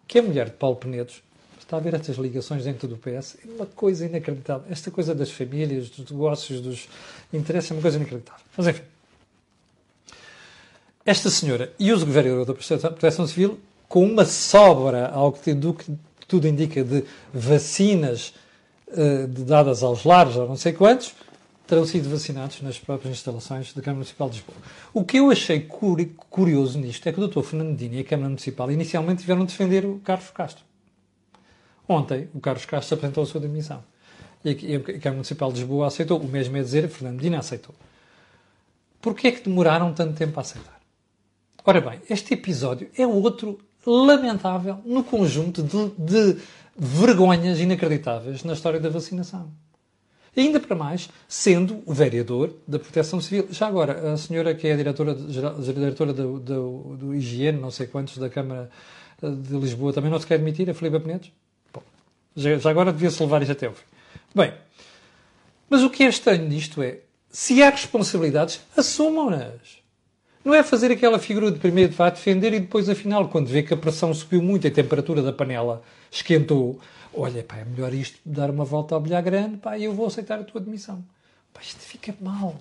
que 0.06 0.18
é 0.18 0.22
mulher 0.22 0.46
de 0.46 0.56
Paulo 0.56 0.76
Penedos, 0.76 1.22
está 1.70 1.76
a 1.76 1.80
ver 1.80 1.94
estas 1.94 2.16
ligações 2.16 2.64
dentro 2.64 2.88
do 2.88 2.96
PS, 2.96 3.36
é 3.44 3.54
uma 3.54 3.64
coisa 3.64 4.04
inacreditável. 4.04 4.66
Esta 4.68 4.90
coisa 4.90 5.14
das 5.14 5.30
famílias, 5.30 5.88
dos 5.88 6.10
negócios, 6.10 6.60
dos 6.60 6.88
interesses, 7.32 7.70
é 7.70 7.74
uma 7.74 7.80
coisa 7.80 7.96
inacreditável. 7.96 8.44
Mas 8.56 8.66
enfim. 8.66 8.82
Esta 11.06 11.30
senhora 11.30 11.72
e 11.78 11.92
o 11.92 11.98
vereador 11.98 12.44
da 12.44 12.54
Proteção 12.54 13.24
Civil, 13.26 13.60
com 13.88 14.04
uma 14.04 14.24
sobra, 14.24 15.08
ao 15.10 15.32
que, 15.32 15.54
do 15.54 15.72
que 15.72 15.96
tudo 16.26 16.48
indica, 16.48 16.82
de 16.82 17.04
vacinas 17.32 18.34
uh, 18.88 19.28
dadas 19.28 19.84
aos 19.84 20.02
lares, 20.02 20.36
ou 20.36 20.48
não 20.48 20.56
sei 20.56 20.72
quantos, 20.72 21.14
terão 21.68 21.86
sido 21.86 22.10
vacinados 22.10 22.60
nas 22.62 22.80
próprias 22.80 23.14
instalações 23.14 23.72
da 23.72 23.80
Câmara 23.80 23.98
Municipal 23.98 24.28
de 24.28 24.38
Lisboa. 24.38 24.58
O 24.92 25.04
que 25.04 25.18
eu 25.18 25.30
achei 25.30 25.60
curioso 26.28 26.80
nisto 26.80 27.08
é 27.08 27.12
que 27.12 27.20
o 27.20 27.28
Dr. 27.28 27.42
Fernandinho 27.42 27.94
e 27.94 28.00
a 28.00 28.04
Câmara 28.04 28.28
Municipal 28.28 28.72
inicialmente 28.72 29.20
tiveram 29.20 29.44
de 29.44 29.52
defender 29.52 29.86
o 29.86 30.00
Carlos 30.00 30.30
Castro. 30.30 30.69
Ontem, 31.90 32.28
o 32.32 32.38
Carlos 32.38 32.64
Castro 32.66 32.94
apresentou 32.94 33.24
a 33.24 33.26
sua 33.26 33.40
demissão. 33.40 33.82
E 34.44 34.76
a 34.76 34.80
Câmara 34.80 35.14
Municipal 35.14 35.52
de 35.52 35.58
Lisboa 35.58 35.88
aceitou. 35.88 36.20
O 36.20 36.28
mesmo 36.28 36.56
é 36.56 36.62
dizer, 36.62 36.88
Fernando 36.88 37.16
Medina 37.16 37.40
aceitou. 37.40 37.74
Porquê 39.02 39.26
é 39.26 39.32
que 39.32 39.42
demoraram 39.42 39.92
tanto 39.92 40.14
tempo 40.14 40.38
a 40.38 40.42
aceitar? 40.42 40.80
Ora 41.64 41.80
bem, 41.80 42.00
este 42.08 42.34
episódio 42.34 42.88
é 42.96 43.04
outro 43.04 43.58
lamentável 43.84 44.78
no 44.84 45.02
conjunto 45.02 45.64
de, 45.64 45.90
de 45.98 46.40
vergonhas 46.78 47.58
inacreditáveis 47.58 48.44
na 48.44 48.52
história 48.52 48.78
da 48.78 48.88
vacinação. 48.88 49.50
Ainda 50.36 50.60
para 50.60 50.76
mais, 50.76 51.10
sendo 51.26 51.82
o 51.84 51.92
vereador 51.92 52.54
da 52.68 52.78
Proteção 52.78 53.20
Civil. 53.20 53.48
Já 53.50 53.66
agora, 53.66 54.12
a 54.12 54.16
senhora 54.16 54.54
que 54.54 54.68
é 54.68 54.74
a 54.74 54.76
diretora, 54.76 55.12
diretora 55.12 56.12
do, 56.12 56.38
do, 56.38 56.96
do 56.96 57.14
Higiene, 57.16 57.58
não 57.58 57.72
sei 57.72 57.88
quantos, 57.88 58.16
da 58.16 58.30
Câmara 58.30 58.70
de 59.20 59.56
Lisboa, 59.56 59.92
também 59.92 60.08
não 60.08 60.20
se 60.20 60.26
quer 60.26 60.34
admitir, 60.34 60.70
a 60.70 60.74
Filipe 60.74 61.00
Penedos? 61.00 61.32
Já, 62.40 62.70
agora 62.70 62.92
devia-se 62.92 63.22
levar 63.22 63.42
isto 63.42 63.52
até 63.52 63.66
ao 63.66 63.74
fim. 63.74 63.84
Bem, 64.34 64.54
mas 65.68 65.82
o 65.82 65.90
que 65.90 66.02
é 66.02 66.08
estranho 66.08 66.48
nisto 66.48 66.82
é, 66.82 67.00
se 67.30 67.62
há 67.62 67.70
responsabilidades, 67.70 68.60
assumam-nas. 68.76 69.80
Não 70.42 70.54
é 70.54 70.62
fazer 70.62 70.90
aquela 70.90 71.18
figura 71.18 71.50
de 71.50 71.58
primeiro 71.58 71.92
vai 71.92 72.10
defender 72.10 72.54
e 72.54 72.60
depois, 72.60 72.88
afinal, 72.88 73.28
quando 73.28 73.48
vê 73.48 73.62
que 73.62 73.74
a 73.74 73.76
pressão 73.76 74.12
subiu 74.14 74.42
muito 74.42 74.66
a 74.66 74.70
temperatura 74.70 75.22
da 75.22 75.32
panela 75.32 75.82
esquentou, 76.10 76.80
olha, 77.12 77.42
pá, 77.44 77.58
é 77.58 77.64
melhor 77.64 77.92
isto 77.92 78.18
dar 78.24 78.50
uma 78.50 78.64
volta 78.64 78.94
ao 78.94 79.00
bilhar 79.00 79.22
grande, 79.22 79.58
pá, 79.58 79.78
eu 79.78 79.92
vou 79.92 80.06
aceitar 80.06 80.40
a 80.40 80.44
tua 80.44 80.62
admissão. 80.62 81.04
Pá, 81.52 81.60
isto 81.60 81.80
fica 81.80 82.14
mal. 82.20 82.56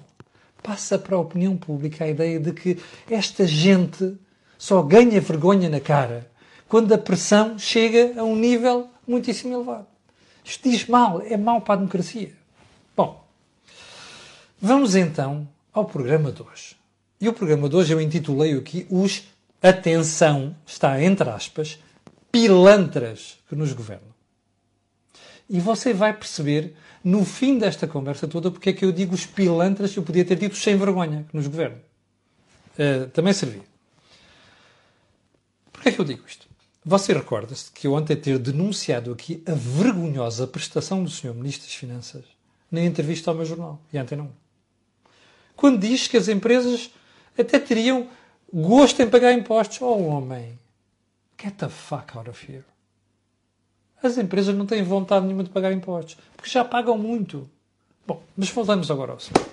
Passa 0.62 1.00
para 1.00 1.16
a 1.16 1.20
opinião 1.20 1.56
pública 1.56 2.04
a 2.04 2.10
ideia 2.10 2.38
de 2.38 2.52
que 2.52 2.78
esta 3.10 3.48
gente 3.48 4.18
só 4.58 4.82
ganha 4.82 5.22
vergonha 5.22 5.70
na 5.70 5.80
cara 5.80 6.30
quando 6.68 6.94
a 6.94 6.98
pressão 6.98 7.58
chega 7.58 8.20
a 8.20 8.24
um 8.24 8.36
nível 8.36 8.90
muitíssimo 9.10 9.54
elevado. 9.54 9.88
Isto 10.44 10.70
diz 10.70 10.88
mal, 10.88 11.22
é 11.22 11.36
mal 11.36 11.62
para 11.62 11.74
a 11.74 11.78
democracia. 11.78 12.34
Bom, 12.96 13.24
vamos 14.62 14.96
então 14.96 15.48
ao 15.74 15.86
programa 15.86 16.32
de 16.32 16.42
hoje. 16.42 16.76
E 17.20 17.28
o 17.28 17.34
programa 17.34 17.68
de 17.68 17.76
hoje 17.76 17.94
eu 17.94 18.00
intitulei 18.00 18.58
aqui 18.58 18.88
os, 18.90 19.24
atenção, 19.62 20.56
está 20.66 21.02
entre 21.02 21.30
aspas, 21.30 21.80
pilantras 22.32 23.38
que 23.48 23.56
nos 23.56 23.74
governam. 23.74 24.10
E 25.50 25.60
você 25.60 25.94
vai 25.94 26.14
perceber, 26.14 26.76
no 27.04 27.26
fim 27.26 27.58
desta 27.58 27.88
conversa 27.88 28.28
toda, 28.28 28.52
porque 28.52 28.70
é 28.70 28.74
que 28.74 28.86
eu 28.86 28.92
digo 28.92 29.16
os 29.16 29.26
pilantras, 29.26 29.96
eu 29.96 30.04
podia 30.04 30.24
ter 30.24 30.36
dito 30.36 30.56
sem 30.56 30.78
vergonha 30.78 31.26
que 31.30 31.36
nos 31.36 31.48
governam. 31.48 31.80
Uh, 32.78 33.10
também 33.10 33.34
servia. 33.34 33.64
Porquê 35.74 35.90
é 35.90 35.92
que 35.92 36.00
eu 36.00 36.06
digo 36.06 36.24
isto? 36.28 36.49
Você 36.86 37.14
recorda-se 37.14 37.72
que 37.72 37.88
eu 37.88 37.94
ontem 37.94 38.16
ter 38.16 38.40
denunciado 38.40 39.12
aqui 39.12 39.44
a 39.46 39.54
vergonhosa 39.54 40.48
prestação 40.48 41.04
do 41.04 41.10
Sr. 41.10 41.34
Ministro 41.34 41.68
das 41.68 41.76
Finanças 41.76 42.24
na 42.72 42.82
entrevista 42.82 43.32
ao 43.32 43.36
meu 43.36 43.46
jornal, 43.46 43.82
e 43.92 44.00
ontem 44.00 44.16
não. 44.16 44.32
Quando 45.56 45.80
diz 45.80 46.08
que 46.08 46.16
as 46.16 46.28
empresas 46.28 46.90
até 47.38 47.60
teriam 47.60 48.08
gosto 48.54 49.02
em 49.02 49.10
pagar 49.10 49.34
impostos. 49.34 49.82
Oh, 49.82 49.98
homem, 50.08 50.58
get 51.42 51.56
the 51.56 51.70
fuck 51.70 52.18
out 52.18 52.30
of 52.30 52.52
here. 52.52 52.66
As 54.02 54.18
empresas 54.18 54.56
não 54.56 54.66
têm 54.66 54.82
vontade 54.84 55.26
nenhuma 55.26 55.44
de 55.44 55.50
pagar 55.50 55.72
impostos, 55.74 56.18
porque 56.36 56.50
já 56.50 56.64
pagam 56.64 56.98
muito. 56.98 57.50
Bom, 58.08 58.22
mas 58.36 58.50
voltamos 58.50 58.90
agora 58.90 59.12
ao 59.14 59.20
senhor. 59.20 59.46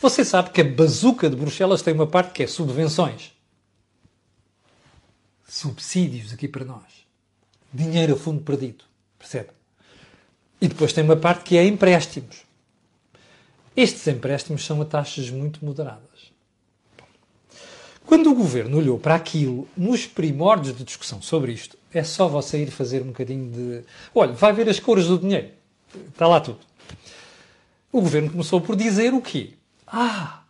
Você 0.00 0.24
sabe 0.24 0.50
que 0.50 0.60
a 0.60 0.64
bazuca 0.64 1.30
de 1.30 1.36
Bruxelas 1.36 1.82
tem 1.82 1.94
uma 1.94 2.06
parte 2.06 2.32
que 2.32 2.42
é 2.42 2.46
subvenções. 2.46 3.32
Subsídios 5.48 6.32
aqui 6.32 6.48
para 6.48 6.64
nós. 6.64 7.06
Dinheiro 7.72 8.14
a 8.14 8.16
fundo 8.16 8.42
perdido. 8.42 8.84
Percebe? 9.18 9.50
E 10.60 10.68
depois 10.68 10.92
tem 10.92 11.04
uma 11.04 11.16
parte 11.16 11.44
que 11.44 11.56
é 11.56 11.64
empréstimos. 11.64 12.44
Estes 13.76 14.06
empréstimos 14.06 14.64
são 14.64 14.80
a 14.80 14.84
taxas 14.84 15.30
muito 15.30 15.64
moderadas. 15.64 16.32
Quando 18.06 18.30
o 18.30 18.34
governo 18.34 18.78
olhou 18.78 18.98
para 18.98 19.16
aquilo, 19.16 19.68
nos 19.76 20.06
primórdios 20.06 20.76
de 20.76 20.84
discussão 20.84 21.20
sobre 21.20 21.52
isto, 21.52 21.76
é 21.92 22.04
só 22.04 22.28
você 22.28 22.62
ir 22.62 22.70
fazer 22.70 23.02
um 23.02 23.08
bocadinho 23.08 23.50
de. 23.50 23.84
Olha, 24.14 24.32
vai 24.32 24.52
ver 24.52 24.68
as 24.68 24.78
cores 24.78 25.06
do 25.06 25.18
dinheiro. 25.18 25.50
Está 26.08 26.26
lá 26.26 26.40
tudo. 26.40 26.60
O 27.90 28.00
governo 28.00 28.30
começou 28.30 28.60
por 28.60 28.76
dizer 28.76 29.12
o 29.12 29.20
quê? 29.20 29.54
Ah, 29.86 30.42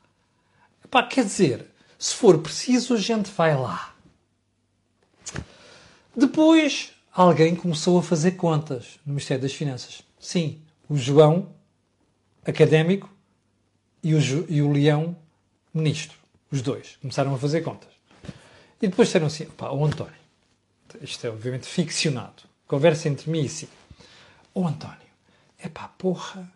pá, 0.91 1.03
quer 1.03 1.25
dizer, 1.25 1.67
se 1.99 2.15
for 2.15 2.39
preciso, 2.39 2.95
a 2.95 2.99
gente 2.99 3.31
vai 3.31 3.57
lá. 3.57 3.96
Depois, 6.17 6.93
alguém 7.13 7.55
começou 7.55 7.99
a 7.99 8.03
fazer 8.03 8.33
contas 8.33 8.99
no 9.05 9.13
Ministério 9.13 9.43
das 9.43 9.53
Finanças. 9.53 10.03
Sim, 10.19 10.61
o 10.89 10.97
João, 10.97 11.49
académico, 12.45 13.11
e 14.03 14.15
o, 14.15 14.47
e 14.49 14.63
o 14.63 14.71
Leão, 14.71 15.17
ministro. 15.75 16.17
Os 16.51 16.63
dois 16.63 16.97
começaram 17.03 17.35
a 17.35 17.39
fazer 17.39 17.63
contas. 17.63 17.91
E 18.81 18.89
depois 18.89 19.09
disseram 19.09 19.27
assim: 19.27 19.47
pá, 19.47 19.71
o 19.71 19.85
António, 19.85 20.15
isto 21.03 21.27
é 21.27 21.31
obviamente 21.31 21.67
ficcionado, 21.67 22.45
conversa 22.69 23.09
entre 23.09 23.31
mim 23.31 23.43
e 23.43 23.49
si. 23.49 23.69
O 24.55 24.67
António, 24.67 24.97
é 25.59 25.69
pá, 25.69 25.89
porra, 25.99 26.49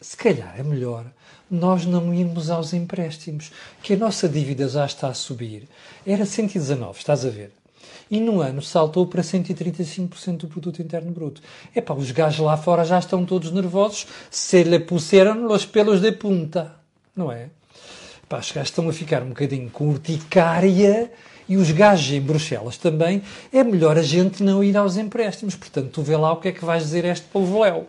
se 0.00 0.16
calhar 0.16 0.58
é 0.58 0.62
melhor 0.62 1.04
nós 1.50 1.84
não 1.84 2.12
irmos 2.12 2.50
aos 2.50 2.72
empréstimos, 2.72 3.50
que 3.82 3.94
a 3.94 3.96
nossa 3.96 4.28
dívida 4.28 4.68
já 4.68 4.84
está 4.84 5.08
a 5.08 5.14
subir. 5.14 5.68
Era 6.06 6.26
119, 6.26 6.98
estás 6.98 7.24
a 7.24 7.30
ver? 7.30 7.52
E 8.10 8.20
no 8.20 8.40
ano 8.40 8.62
saltou 8.62 9.06
para 9.06 9.22
135% 9.22 10.36
do 10.38 10.48
produto 10.48 10.80
interno 10.80 11.10
bruto. 11.10 11.42
É 11.74 11.80
pá, 11.80 11.94
os 11.94 12.10
gajos 12.10 12.40
lá 12.40 12.56
fora 12.56 12.84
já 12.84 12.98
estão 12.98 13.24
todos 13.24 13.50
nervosos, 13.50 14.06
se 14.30 14.62
lhe 14.62 14.78
puseram 14.78 15.46
os 15.46 15.66
pelos 15.66 16.00
de 16.00 16.12
punta, 16.12 16.74
não 17.14 17.30
é? 17.30 17.50
Pá, 18.28 18.38
os 18.38 18.50
gajos 18.50 18.70
estão 18.70 18.88
a 18.88 18.92
ficar 18.92 19.22
um 19.22 19.28
bocadinho 19.28 19.70
com 19.70 19.88
urticária 19.88 21.10
e 21.48 21.56
os 21.56 21.70
gajos 21.70 22.12
em 22.12 22.20
Bruxelas 22.20 22.76
também. 22.76 23.22
É 23.52 23.64
melhor 23.64 23.96
a 23.96 24.02
gente 24.02 24.42
não 24.42 24.62
ir 24.62 24.76
aos 24.76 24.96
empréstimos. 24.96 25.54
Portanto, 25.54 25.90
tu 25.92 26.02
vê 26.02 26.16
lá 26.16 26.32
o 26.32 26.36
que 26.36 26.48
é 26.48 26.52
que 26.52 26.64
vais 26.64 26.82
dizer 26.82 27.06
a 27.06 27.08
este 27.08 27.26
polvoléu. 27.26 27.86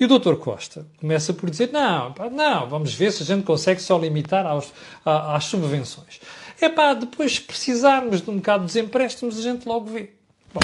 E 0.00 0.04
o 0.04 0.18
Dr. 0.18 0.34
Costa 0.34 0.84
começa 0.98 1.32
por 1.32 1.48
dizer: 1.48 1.70
não, 1.72 2.12
não, 2.32 2.68
vamos 2.68 2.92
ver 2.92 3.12
se 3.12 3.22
a 3.22 3.26
gente 3.26 3.44
consegue 3.44 3.80
só 3.80 3.96
limitar 3.96 4.44
aos, 4.44 4.72
às 5.04 5.44
subvenções. 5.44 6.20
É 6.62 6.68
pá, 6.68 6.94
depois, 6.94 7.34
se 7.34 7.40
precisarmos 7.40 8.22
de 8.22 8.30
um 8.30 8.36
bocado 8.36 8.64
dos 8.64 8.76
empréstimos, 8.76 9.36
a 9.36 9.42
gente 9.42 9.66
logo 9.66 9.86
vê. 9.86 10.10
Bom, 10.54 10.60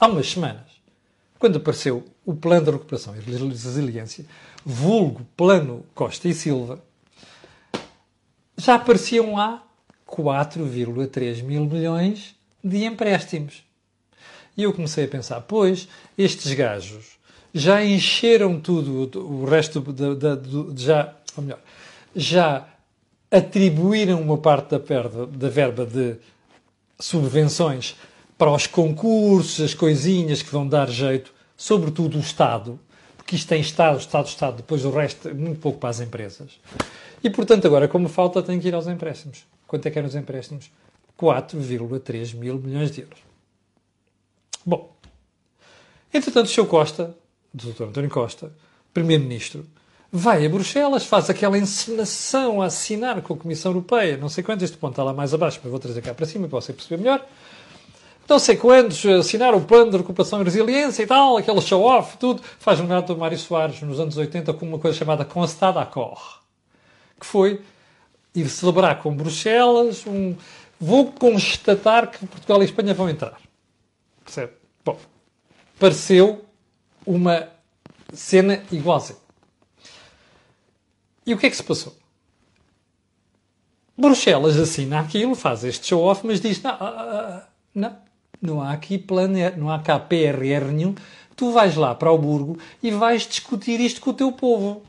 há 0.00 0.06
umas 0.06 0.30
semanas, 0.30 0.64
quando 1.38 1.56
apareceu 1.58 2.02
o 2.24 2.34
Plano 2.34 2.64
de 2.64 2.70
Recuperação 2.70 3.14
e 3.14 3.20
Resiliência, 3.20 4.24
vulgo 4.64 5.26
Plano 5.36 5.84
Costa 5.94 6.26
e 6.26 6.32
Silva, 6.32 6.82
já 8.56 8.76
apareciam 8.76 9.34
lá 9.34 9.62
4,3 10.08 11.42
mil 11.42 11.66
milhões 11.66 12.34
de 12.64 12.86
empréstimos. 12.86 13.62
E 14.56 14.62
eu 14.62 14.72
comecei 14.72 15.04
a 15.04 15.08
pensar, 15.08 15.42
pois, 15.42 15.86
estes 16.16 16.50
gajos 16.54 17.18
já 17.52 17.84
encheram 17.84 18.58
tudo, 18.58 19.20
o 19.20 19.44
resto 19.44 19.82
da, 19.82 20.14
da, 20.14 20.42
já, 20.74 21.14
ou 21.36 21.42
melhor, 21.42 21.60
já 22.16 22.71
atribuíram 23.32 24.20
uma 24.20 24.36
parte 24.36 24.72
da, 24.72 24.78
perda, 24.78 25.26
da 25.26 25.48
verba 25.48 25.86
de 25.86 26.16
subvenções 27.00 27.96
para 28.36 28.52
os 28.52 28.66
concursos, 28.66 29.64
as 29.64 29.72
coisinhas 29.72 30.42
que 30.42 30.52
vão 30.52 30.68
dar 30.68 30.90
jeito, 30.90 31.32
sobretudo 31.56 32.18
o 32.18 32.20
Estado, 32.20 32.78
porque 33.16 33.34
isto 33.34 33.48
tem 33.48 33.60
Estado, 33.60 33.98
Estado, 33.98 34.26
Estado, 34.26 34.56
depois 34.58 34.84
o 34.84 34.90
resto, 34.90 35.34
muito 35.34 35.60
pouco 35.60 35.78
para 35.78 35.88
as 35.88 36.00
empresas. 36.00 36.60
E, 37.24 37.30
portanto, 37.30 37.66
agora, 37.66 37.88
como 37.88 38.08
falta, 38.08 38.42
tem 38.42 38.60
que 38.60 38.68
ir 38.68 38.74
aos 38.74 38.86
empréstimos. 38.86 39.46
Quanto 39.66 39.86
é 39.86 39.90
que 39.90 39.98
eram 39.98 40.08
os 40.08 40.14
empréstimos? 40.14 40.70
4,3 41.18 42.34
mil 42.34 42.58
milhões 42.58 42.90
de 42.90 43.02
euros. 43.02 43.18
Bom, 44.66 44.94
entretanto, 46.12 46.46
o 46.46 46.48
Sr. 46.48 46.66
Costa, 46.66 47.16
o 47.54 47.56
Dr. 47.56 47.84
António 47.84 48.10
Costa, 48.10 48.52
Primeiro-Ministro, 48.92 49.64
vai 50.12 50.44
a 50.44 50.48
Bruxelas, 50.48 51.06
faz 51.06 51.30
aquela 51.30 51.56
encenação 51.56 52.60
a 52.60 52.66
assinar 52.66 53.22
com 53.22 53.34
a 53.34 53.36
Comissão 53.36 53.72
Europeia, 53.72 54.16
não 54.18 54.28
sei 54.28 54.44
quanto, 54.44 54.62
este 54.62 54.76
ponto 54.76 54.92
está 54.92 55.02
lá 55.02 55.12
mais 55.12 55.32
abaixo, 55.32 55.58
mas 55.62 55.70
vou 55.70 55.80
trazer 55.80 56.02
cá 56.02 56.12
para 56.12 56.26
cima 56.26 56.46
para 56.46 56.60
você 56.60 56.72
perceber 56.72 57.02
melhor 57.02 57.26
não 58.28 58.38
sei 58.38 58.56
quantos 58.56 59.04
assinaram 59.04 59.58
o 59.58 59.64
plano 59.64 59.90
de 59.90 59.96
recuperação 59.98 60.40
e 60.40 60.44
resiliência 60.44 61.02
e 61.02 61.06
tal, 61.06 61.36
aquele 61.36 61.60
show-off, 61.60 62.16
tudo. 62.16 62.42
Faz 62.58 62.80
um 62.80 62.86
gato 62.86 63.14
do 63.14 63.20
Mário 63.20 63.38
Soares 63.38 63.82
nos 63.82 64.00
anos 64.00 64.16
80 64.16 64.54
com 64.54 64.66
uma 64.66 64.78
coisa 64.78 64.96
chamada 64.96 65.24
Constat 65.24 65.74
d'accord, 65.74 66.40
que 67.20 67.26
foi 67.26 67.60
ir 68.34 68.48
celebrar 68.48 69.02
com 69.02 69.14
Bruxelas 69.14 70.06
um... 70.06 70.34
Vou 70.80 71.12
constatar 71.12 72.10
que 72.10 72.26
Portugal 72.26 72.60
e 72.60 72.64
Espanha 72.64 72.92
vão 72.92 73.08
entrar. 73.08 73.38
Percebe? 74.24 74.52
Bom, 74.84 74.98
pareceu 75.78 76.44
uma 77.06 77.48
cena 78.12 78.64
igualzinha. 78.72 79.21
E 81.26 81.32
o 81.34 81.38
que 81.38 81.46
é 81.46 81.50
que 81.50 81.56
se 81.56 81.62
passou? 81.62 81.94
Bruxelas 83.96 84.58
assina 84.58 85.00
aquilo, 85.00 85.34
faz 85.34 85.64
este 85.64 85.86
show-off, 85.86 86.26
mas 86.26 86.40
diz: 86.40 86.62
não, 86.62 86.70
ah, 86.70 86.78
ah, 86.80 87.10
ah, 87.10 87.48
não, 87.74 87.96
não 88.40 88.62
há 88.62 88.72
aqui 88.72 88.98
plano, 88.98 89.34
não 89.56 89.70
há 89.70 89.78
cá 89.78 89.98
PRR 89.98 90.72
nenhum. 90.72 90.94
Tu 91.36 91.50
vais 91.52 91.76
lá 91.76 91.94
para 91.94 92.10
o 92.10 92.18
Burgo 92.18 92.58
e 92.82 92.90
vais 92.90 93.26
discutir 93.26 93.80
isto 93.80 94.00
com 94.00 94.10
o 94.10 94.14
teu 94.14 94.32
povo. 94.32 94.82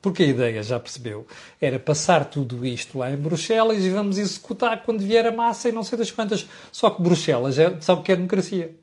Porque 0.00 0.22
a 0.22 0.26
ideia, 0.26 0.62
já 0.62 0.78
percebeu, 0.78 1.26
era 1.60 1.78
passar 1.78 2.24
tudo 2.24 2.64
isto 2.64 2.98
lá 2.98 3.10
em 3.10 3.16
Bruxelas 3.16 3.84
e 3.84 3.90
vamos 3.90 4.16
executar 4.16 4.84
quando 4.84 5.00
vier 5.00 5.26
a 5.26 5.32
massa 5.32 5.68
e 5.68 5.72
não 5.72 5.82
sei 5.82 5.98
das 5.98 6.10
quantas. 6.10 6.46
Só 6.70 6.88
que 6.90 7.02
Bruxelas 7.02 7.58
é, 7.58 7.80
sabe 7.80 8.00
o 8.00 8.04
que 8.04 8.12
é 8.12 8.16
democracia. 8.16 8.76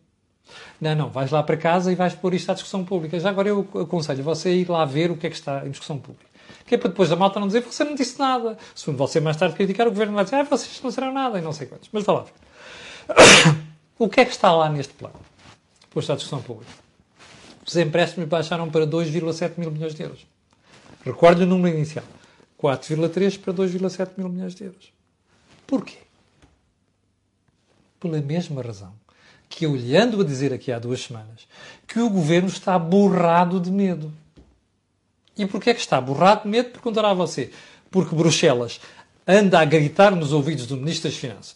Não, 0.79 0.95
não, 0.95 1.09
vais 1.09 1.31
lá 1.31 1.41
para 1.41 1.57
casa 1.57 1.91
e 1.91 1.95
vais 1.95 2.13
pôr 2.13 2.33
isto 2.33 2.49
à 2.49 2.53
discussão 2.53 2.83
pública. 2.83 3.19
Já 3.19 3.29
agora 3.29 3.49
eu 3.49 3.67
aconselho 3.81 4.23
você 4.23 4.49
a 4.49 4.51
ir 4.51 4.69
lá 4.69 4.85
ver 4.85 5.11
o 5.11 5.17
que 5.17 5.27
é 5.27 5.29
que 5.29 5.35
está 5.35 5.65
em 5.65 5.71
discussão 5.71 5.97
pública. 5.97 6.25
Que 6.65 6.75
é 6.75 6.77
para 6.77 6.89
depois 6.89 7.11
a 7.11 7.15
malta 7.15 7.39
não 7.39 7.47
dizer 7.47 7.61
você 7.61 7.83
não 7.83 7.95
disse 7.95 8.19
nada. 8.19 8.57
Se 8.73 8.89
você 8.91 9.19
mais 9.19 9.37
tarde 9.37 9.55
criticar, 9.55 9.87
o 9.87 9.91
governo 9.91 10.13
vai 10.13 10.23
dizer 10.23 10.37
ah, 10.37 10.43
vocês 10.43 10.79
não 10.81 10.89
disseram 10.89 11.13
nada 11.13 11.37
e 11.39 11.41
não 11.41 11.53
sei 11.53 11.67
quantos. 11.67 11.89
Mas 11.91 12.03
vá 12.03 12.13
lá. 12.13 12.25
O 13.97 14.09
que 14.09 14.19
é 14.19 14.25
que 14.25 14.31
está 14.31 14.51
lá 14.51 14.67
neste 14.67 14.93
plano? 14.93 15.15
Posto 15.89 16.11
à 16.11 16.15
discussão 16.15 16.41
pública. 16.41 16.69
Os 17.65 17.77
empréstimos 17.77 18.27
baixaram 18.27 18.69
para 18.69 18.85
2,7 18.85 19.53
mil 19.57 19.71
milhões 19.71 19.95
de 19.95 20.03
euros. 20.03 20.27
Recordo 21.05 21.43
o 21.43 21.45
número 21.45 21.73
inicial. 21.73 22.03
4,3 22.61 23.39
para 23.39 23.53
2,7 23.53 24.09
mil 24.17 24.27
milhões 24.27 24.53
de 24.53 24.65
euros. 24.65 24.91
Porquê? 25.65 25.99
Pela 28.01 28.19
mesma 28.19 28.61
razão 28.61 28.93
que 29.55 29.65
eu 29.65 29.73
lhe 29.73 29.95
ando 29.95 30.19
a 30.19 30.23
dizer 30.25 30.53
aqui 30.53 30.69
há 30.69 30.77
duas 30.77 31.01
semanas 31.01 31.47
que 31.87 31.97
o 31.97 32.09
governo 32.09 32.49
está 32.49 32.77
borrado 32.77 33.57
de 33.57 33.71
medo. 33.71 34.11
E 35.37 35.45
porquê 35.45 35.69
é 35.69 35.73
que 35.73 35.79
está 35.79 35.99
borrado 36.01 36.43
de 36.43 36.49
medo? 36.49 36.71
Perguntará 36.71 37.11
a 37.11 37.13
você. 37.13 37.51
Porque 37.89 38.13
Bruxelas 38.13 38.81
anda 39.25 39.57
a 39.59 39.63
gritar 39.63 40.13
nos 40.13 40.33
ouvidos 40.33 40.67
do 40.67 40.75
Ministro 40.75 41.09
das 41.09 41.17
Finanças 41.17 41.55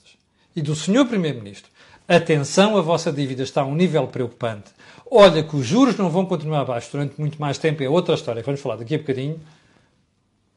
e 0.56 0.62
do 0.62 0.76
Sr. 0.76 1.06
Primeiro-Ministro 1.10 1.70
atenção, 2.08 2.78
a 2.78 2.82
vossa 2.82 3.12
dívida 3.12 3.44
está 3.44 3.62
a 3.62 3.66
um 3.66 3.76
nível 3.76 4.08
preocupante. 4.08 4.72
Olha 5.12 5.44
que 5.44 5.56
os 5.56 5.66
juros 5.66 5.98
não 5.98 6.10
vão 6.10 6.26
continuar 6.26 6.62
abaixo 6.62 6.90
durante 6.94 7.20
muito 7.20 7.40
mais 7.40 7.58
tempo, 7.58 7.84
é 7.84 7.90
outra 7.90 8.16
história 8.16 8.42
que 8.42 8.46
vamos 8.46 8.62
falar 8.62 8.78
daqui 8.78 8.96
a 8.96 8.98
bocadinho. 8.98 9.40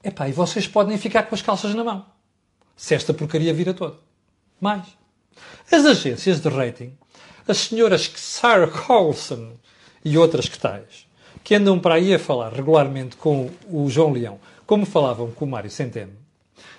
Epá, 0.03 0.29
e 0.29 0.33
vocês 0.33 0.69
podem 0.69 0.97
ficar 0.97 1.25
com 1.25 1.35
as 1.35 1.43
calças 1.43 1.75
na 1.75 1.83
mão. 1.83 2.07
Se 2.77 2.95
esta 2.95 3.13
porcaria 3.13 3.53
vira 3.53 3.75
toda. 3.75 3.97
Mais. 4.61 4.87
As 5.71 5.85
agências 5.85 6.41
de 6.41 6.49
rating, 6.49 6.97
as 7.47 7.59
senhoras 7.59 8.11
Sarah 8.17 8.69
Carlson 8.69 9.53
e 10.05 10.17
outras 10.19 10.49
que 10.49 10.59
tais, 10.59 11.07
que 11.43 11.55
andam 11.55 11.79
para 11.79 11.95
aí 11.95 12.15
a 12.15 12.19
falar 12.19 12.53
regularmente 12.53 13.17
com 13.17 13.51
o 13.71 13.89
João 13.89 14.13
Leão, 14.13 14.39
como 14.67 14.87
falavam 14.87 15.31
com 15.31 15.45
o 15.45 15.49
Mário 15.49 15.71
Centeno, 15.71 16.23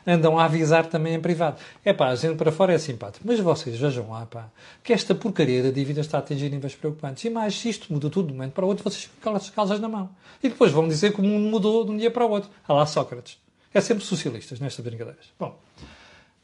andam 0.06 0.38
a 0.38 0.46
avisar 0.46 0.86
também 0.88 1.16
em 1.16 1.20
privado. 1.22 1.58
É 1.84 1.94
pá, 1.94 2.10
a 2.10 2.16
gente 2.16 2.36
para 2.36 2.52
fora 2.52 2.74
é 2.74 2.78
simpático, 2.78 3.26
mas 3.28 3.40
vocês 3.40 3.78
vejam 3.78 4.10
lá, 4.10 4.26
pá, 4.26 4.50
que 4.84 4.94
esta 4.94 5.16
porcaria 5.16 5.64
da 5.64 5.72
dívida 5.72 6.02
está 6.02 6.18
a 6.18 6.20
atingir 6.20 6.50
níveis 6.50 6.76
preocupantes. 6.76 7.24
E 7.24 7.30
mais, 7.30 7.58
se 7.60 7.70
isto 7.70 7.92
muda 7.92 8.10
tudo 8.10 8.28
de 8.28 8.34
um 8.34 8.38
momento 8.38 8.54
para 8.54 8.66
o 8.66 8.68
outro, 8.68 8.84
vocês 8.84 9.06
ficam 9.06 9.36
as 9.36 9.50
calças 9.50 9.80
na 9.80 9.88
mão. 9.88 10.10
E 10.42 10.50
depois 10.50 10.72
vão 10.72 10.88
dizer 10.88 11.14
que 11.14 11.22
o 11.22 11.24
mundo 11.24 11.50
mudou 11.50 11.86
de 11.86 11.92
um 11.92 11.98
dia 11.98 12.12
para 12.12 12.26
o 12.26 12.30
outro. 12.30 12.50
Ah 12.68 12.74
lá, 12.74 12.86
Sócrates. 12.86 13.38
É 13.74 13.82
sempre 13.82 14.04
socialistas 14.04 14.60
nestas 14.60 14.84
brincadeiras. 14.86 15.26
Bom, 15.40 15.60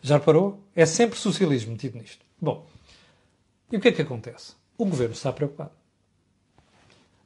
já 0.02 0.18
reparou? 0.18 0.60
É 0.76 0.86
sempre 0.86 1.20
socialismo 1.20 1.74
metido 1.74 1.98
nisto. 1.98 2.26
Bom, 2.42 2.66
e 3.72 3.78
o 3.78 3.80
que 3.80 3.90
é 3.90 3.92
que 3.92 4.02
acontece? 4.02 4.54
O 4.78 4.86
governo 4.86 5.14
está 5.14 5.32
preocupado. 5.32 5.72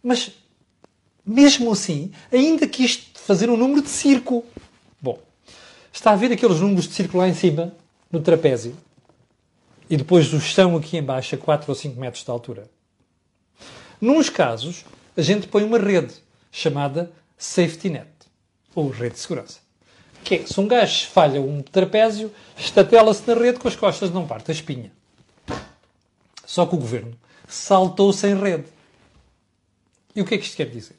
Mas, 0.01 0.31
mesmo 1.25 1.71
assim, 1.71 2.12
ainda 2.31 2.67
quis 2.67 3.12
fazer 3.15 3.50
um 3.50 3.57
número 3.57 3.81
de 3.81 3.89
circo. 3.89 4.43
Bom, 5.01 5.19
Está 5.93 6.12
a 6.12 6.15
ver 6.15 6.31
aqueles 6.31 6.59
números 6.59 6.88
de 6.88 6.95
círculo 6.95 7.19
lá 7.21 7.29
em 7.29 7.35
cima, 7.35 7.71
no 8.12 8.19
trapézio, 8.19 8.75
e 9.88 9.95
depois 9.95 10.33
o 10.33 10.41
chão 10.41 10.75
aqui 10.75 10.97
em 10.97 11.03
baixo 11.03 11.35
a 11.35 11.38
4 11.38 11.69
ou 11.69 11.75
5 11.75 12.00
metros 12.00 12.23
de 12.25 12.31
altura. 12.31 12.67
Nuns 14.01 14.27
casos, 14.27 14.85
a 15.15 15.21
gente 15.21 15.47
põe 15.47 15.63
uma 15.63 15.77
rede 15.77 16.15
chamada 16.51 17.12
safety 17.38 17.89
net, 17.89 18.09
ou 18.73 18.89
rede 18.89 19.13
de 19.13 19.19
segurança. 19.19 19.59
Que 20.23 20.35
é, 20.35 20.45
se 20.47 20.59
um 20.59 20.67
gajo 20.67 21.05
falha 21.09 21.39
um 21.39 21.62
trapézio, 21.62 22.31
estatela-se 22.57 23.21
na 23.27 23.35
rede 23.35 23.59
com 23.59 23.67
as 23.67 23.75
costas 23.75 24.09
não 24.09 24.25
parte 24.25 24.50
a 24.50 24.53
espinha. 24.53 24.91
Só 26.53 26.67
que 26.67 26.75
o 26.75 26.77
governo 26.77 27.17
saltou 27.48 28.13
sem 28.13 28.39
rede. 28.39 28.65
E 30.15 30.22
o 30.22 30.25
que 30.25 30.36
é 30.36 30.38
que 30.38 30.43
isto 30.43 30.55
quer 30.55 30.69
dizer? 30.69 30.95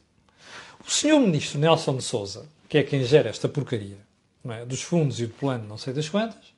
O 0.85 0.91
senhor 0.91 1.21
ministro 1.21 1.61
Nelson 1.61 1.97
de 1.97 2.03
Souza, 2.03 2.49
que 2.69 2.77
é 2.77 2.83
quem 2.83 3.05
gera 3.05 3.31
esta 3.31 3.49
porcaria, 3.49 3.99
é? 4.51 4.65
dos 4.65 4.83
fundos 4.83 5.21
e 5.21 5.27
do 5.27 5.35
plano 5.35 5.69
não 5.69 5.79
sei 5.79 5.93
das 5.93 6.09
quantas, 6.09 6.53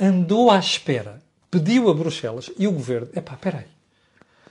andou 0.00 0.50
à 0.50 0.58
espera, 0.58 1.22
pediu 1.50 1.90
a 1.90 1.94
Bruxelas 1.94 2.50
e 2.58 2.66
o 2.66 2.72
governo, 2.72 3.10
epá, 3.14 3.36
peraí, 3.36 3.68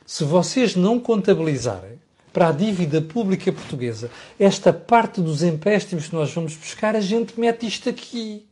se 0.06 0.24
vocês 0.24 0.76
não 0.76 1.00
contabilizarem 1.00 2.00
para 2.32 2.50
a 2.50 2.52
dívida 2.52 3.02
pública 3.02 3.52
portuguesa 3.52 4.12
esta 4.40 4.72
parte 4.72 5.22
dos 5.22 5.42
empréstimos 5.42 6.10
que 6.10 6.16
nós 6.16 6.32
vamos 6.32 6.56
buscar, 6.56 6.96
a 6.96 7.02
gente 7.02 7.40
mete 7.40 7.66
isto 7.66 7.90
aqui. 7.90 8.48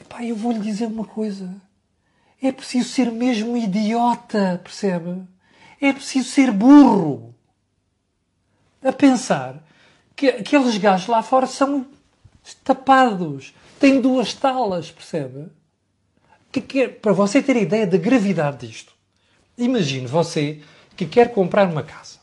Epá, 0.00 0.24
eu 0.24 0.34
vou-lhe 0.34 0.58
dizer 0.58 0.86
uma 0.86 1.04
coisa. 1.04 1.67
É 2.40 2.52
preciso 2.52 2.88
ser 2.88 3.10
mesmo 3.10 3.56
idiota, 3.56 4.60
percebe? 4.62 5.22
É 5.80 5.92
preciso 5.92 6.28
ser 6.28 6.52
burro. 6.52 7.34
A 8.82 8.92
pensar 8.92 9.62
que 10.14 10.28
aqueles 10.28 10.76
gajos 10.78 11.08
lá 11.08 11.22
fora 11.22 11.46
são 11.46 11.86
tapados, 12.62 13.54
têm 13.78 14.00
duas 14.00 14.34
talas, 14.34 14.90
percebe? 14.90 15.48
Que 16.50 16.60
quer, 16.60 17.00
para 17.00 17.12
você 17.12 17.42
ter 17.42 17.56
ideia 17.56 17.86
da 17.86 17.98
gravidade 17.98 18.66
disto, 18.66 18.92
imagine 19.56 20.06
você 20.06 20.62
que 20.96 21.06
quer 21.06 21.32
comprar 21.32 21.68
uma 21.68 21.82
casa, 21.82 22.18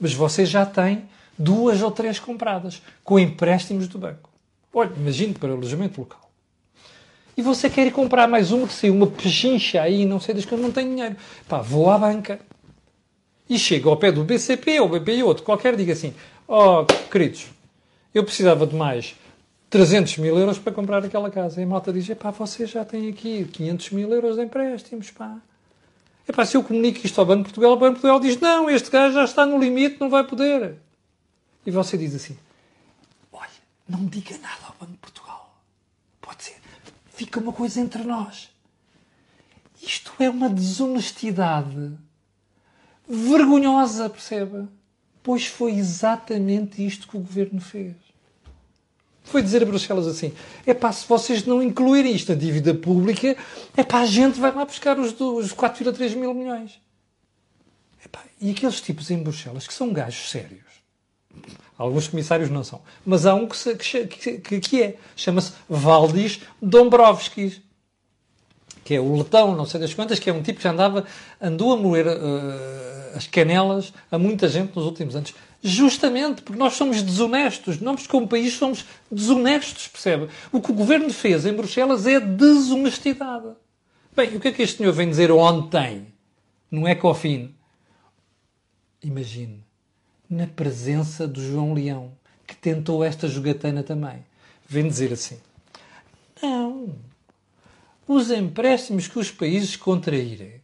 mas 0.00 0.12
você 0.12 0.44
já 0.44 0.66
tem 0.66 1.08
duas 1.38 1.80
ou 1.82 1.90
três 1.90 2.18
compradas 2.18 2.82
com 3.04 3.18
empréstimos 3.18 3.86
do 3.86 3.98
banco. 3.98 4.30
Olha, 4.72 4.92
imagine 4.96 5.34
para 5.34 5.52
alojamento 5.52 6.00
local. 6.00 6.27
E 7.38 7.42
você 7.42 7.70
quer 7.70 7.86
ir 7.86 7.92
comprar 7.92 8.26
mais 8.26 8.48
que 8.50 8.72
saiu 8.72 8.92
uma 8.92 9.06
pechincha 9.06 9.80
aí, 9.80 10.04
não 10.04 10.18
sei 10.18 10.34
das 10.34 10.44
que 10.44 10.50
eu 10.50 10.58
não 10.58 10.72
tenho 10.72 10.90
dinheiro. 10.90 11.14
Pá, 11.48 11.60
vou 11.60 11.88
à 11.88 11.96
banca. 11.96 12.40
E 13.48 13.56
chego 13.56 13.90
ao 13.90 13.96
pé 13.96 14.10
do 14.10 14.24
BCP 14.24 14.80
ou 14.80 14.88
BPI 14.88 15.22
outro, 15.22 15.44
qualquer, 15.44 15.76
diga 15.76 15.92
assim: 15.92 16.12
Oh, 16.48 16.84
queridos, 17.08 17.46
eu 18.12 18.24
precisava 18.24 18.66
de 18.66 18.74
mais 18.74 19.14
300 19.70 20.18
mil 20.18 20.36
euros 20.36 20.58
para 20.58 20.72
comprar 20.72 21.04
aquela 21.04 21.30
casa. 21.30 21.60
E 21.60 21.64
a 21.64 21.66
malta 21.68 21.92
diz: 21.92 22.08
pá, 22.18 22.32
você 22.32 22.66
já 22.66 22.84
tem 22.84 23.08
aqui 23.08 23.44
500 23.44 23.90
mil 23.90 24.12
euros 24.12 24.34
de 24.34 24.42
empréstimos, 24.42 25.12
pá. 25.12 25.36
Epá, 26.28 26.44
se 26.44 26.56
eu 26.56 26.64
comunico 26.64 27.06
isto 27.06 27.20
ao 27.20 27.24
Banco 27.24 27.44
de 27.44 27.50
Portugal, 27.50 27.72
o 27.74 27.76
Banco 27.76 27.94
de 27.94 28.00
Portugal 28.00 28.18
diz: 28.18 28.40
não, 28.40 28.68
este 28.68 28.90
gajo 28.90 29.14
já 29.14 29.22
está 29.22 29.46
no 29.46 29.60
limite, 29.60 30.00
não 30.00 30.10
vai 30.10 30.24
poder. 30.24 30.74
E 31.64 31.70
você 31.70 31.96
diz 31.96 32.16
assim: 32.16 32.36
olha, 33.32 33.48
não 33.88 34.06
diga 34.06 34.36
nada 34.38 34.66
ao 34.66 34.74
Banco 34.80 34.90
de 34.90 34.98
Portugal. 34.98 35.17
Fica 37.18 37.40
uma 37.40 37.52
coisa 37.52 37.80
entre 37.80 38.04
nós. 38.04 38.48
Isto 39.82 40.12
é 40.20 40.30
uma 40.30 40.48
desonestidade 40.48 41.90
vergonhosa, 43.08 44.08
percebe? 44.08 44.68
Pois 45.20 45.44
foi 45.44 45.72
exatamente 45.72 46.86
isto 46.86 47.08
que 47.08 47.16
o 47.16 47.20
governo 47.20 47.60
fez. 47.60 47.96
Foi 49.24 49.42
dizer 49.42 49.64
a 49.64 49.66
Bruxelas 49.66 50.06
assim: 50.06 50.32
é 50.64 50.72
pá, 50.72 50.92
se 50.92 51.08
vocês 51.08 51.44
não 51.44 51.60
incluírem 51.60 52.14
isto 52.14 52.28
na 52.28 52.38
dívida 52.38 52.72
pública, 52.72 53.36
é 53.76 53.82
pá, 53.82 54.02
a 54.02 54.06
gente 54.06 54.38
vai 54.38 54.54
lá 54.54 54.64
buscar 54.64 54.96
os, 54.96 55.10
os 55.20 55.52
4,3 55.52 56.14
mil 56.14 56.32
milhões. 56.32 56.80
Epá, 58.04 58.22
e 58.40 58.52
aqueles 58.52 58.80
tipos 58.80 59.10
em 59.10 59.20
Bruxelas 59.20 59.66
que 59.66 59.74
são 59.74 59.92
gajos 59.92 60.30
sérios. 60.30 60.67
Alguns 61.76 62.08
comissários 62.08 62.50
não 62.50 62.64
são. 62.64 62.80
Mas 63.06 63.24
há 63.24 63.34
um 63.34 63.46
que, 63.46 64.06
que, 64.06 64.38
que, 64.38 64.60
que 64.60 64.82
é. 64.82 64.96
Chama-se 65.16 65.52
Valdis 65.68 66.40
Dombrovskis 66.60 67.60
que 68.88 68.94
é 68.94 69.00
o 69.00 69.16
letão, 69.18 69.54
não 69.54 69.66
sei 69.66 69.78
das 69.78 69.92
quantas, 69.92 70.18
que 70.18 70.30
é 70.30 70.32
um 70.32 70.40
tipo 70.42 70.60
que 70.60 70.66
andava, 70.66 71.04
andou 71.38 71.74
a 71.74 71.76
moer 71.76 72.06
uh, 72.06 73.14
as 73.14 73.26
canelas 73.26 73.92
a 74.10 74.18
muita 74.18 74.48
gente 74.48 74.74
nos 74.74 74.86
últimos 74.86 75.14
anos. 75.14 75.34
Justamente 75.62 76.40
porque 76.40 76.58
nós 76.58 76.72
somos 76.72 77.02
desonestos. 77.02 77.82
Nós, 77.82 78.06
como 78.06 78.26
país, 78.26 78.54
somos 78.54 78.86
desonestos, 79.12 79.88
percebe? 79.88 80.28
O 80.50 80.62
que 80.62 80.70
o 80.70 80.74
governo 80.74 81.12
fez 81.12 81.44
em 81.44 81.52
Bruxelas 81.52 82.06
é 82.06 82.18
desonestidade. 82.18 83.48
Bem, 84.16 84.34
o 84.34 84.40
que 84.40 84.48
é 84.48 84.52
que 84.52 84.62
este 84.62 84.78
senhor 84.78 84.94
vem 84.94 85.10
dizer 85.10 85.30
ontem? 85.30 86.06
Não 86.70 86.88
é 86.88 86.94
COFIN. 86.94 87.54
Imagine, 89.02 89.62
na 90.28 90.46
presença 90.46 91.26
do 91.26 91.42
João 91.42 91.74
Leão, 91.74 92.12
que 92.46 92.56
tentou 92.56 93.02
esta 93.02 93.28
jogatana 93.28 93.82
também. 93.82 94.24
Vem 94.66 94.86
dizer 94.86 95.12
assim: 95.12 95.38
Não, 96.42 96.94
os 98.06 98.30
empréstimos 98.30 99.08
que 99.08 99.18
os 99.18 99.30
países 99.30 99.76
contraírem 99.76 100.60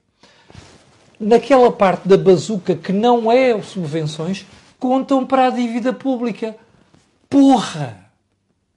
naquela 1.19 1.73
parte 1.73 2.09
da 2.09 2.17
bazuca 2.17 2.75
que 2.75 2.93
não 2.93 3.31
é 3.31 3.61
subvenções, 3.63 4.45
contam 4.79 5.27
para 5.27 5.47
a 5.47 5.51
dívida 5.51 5.93
pública. 5.93 6.57
Porra! 7.29 8.05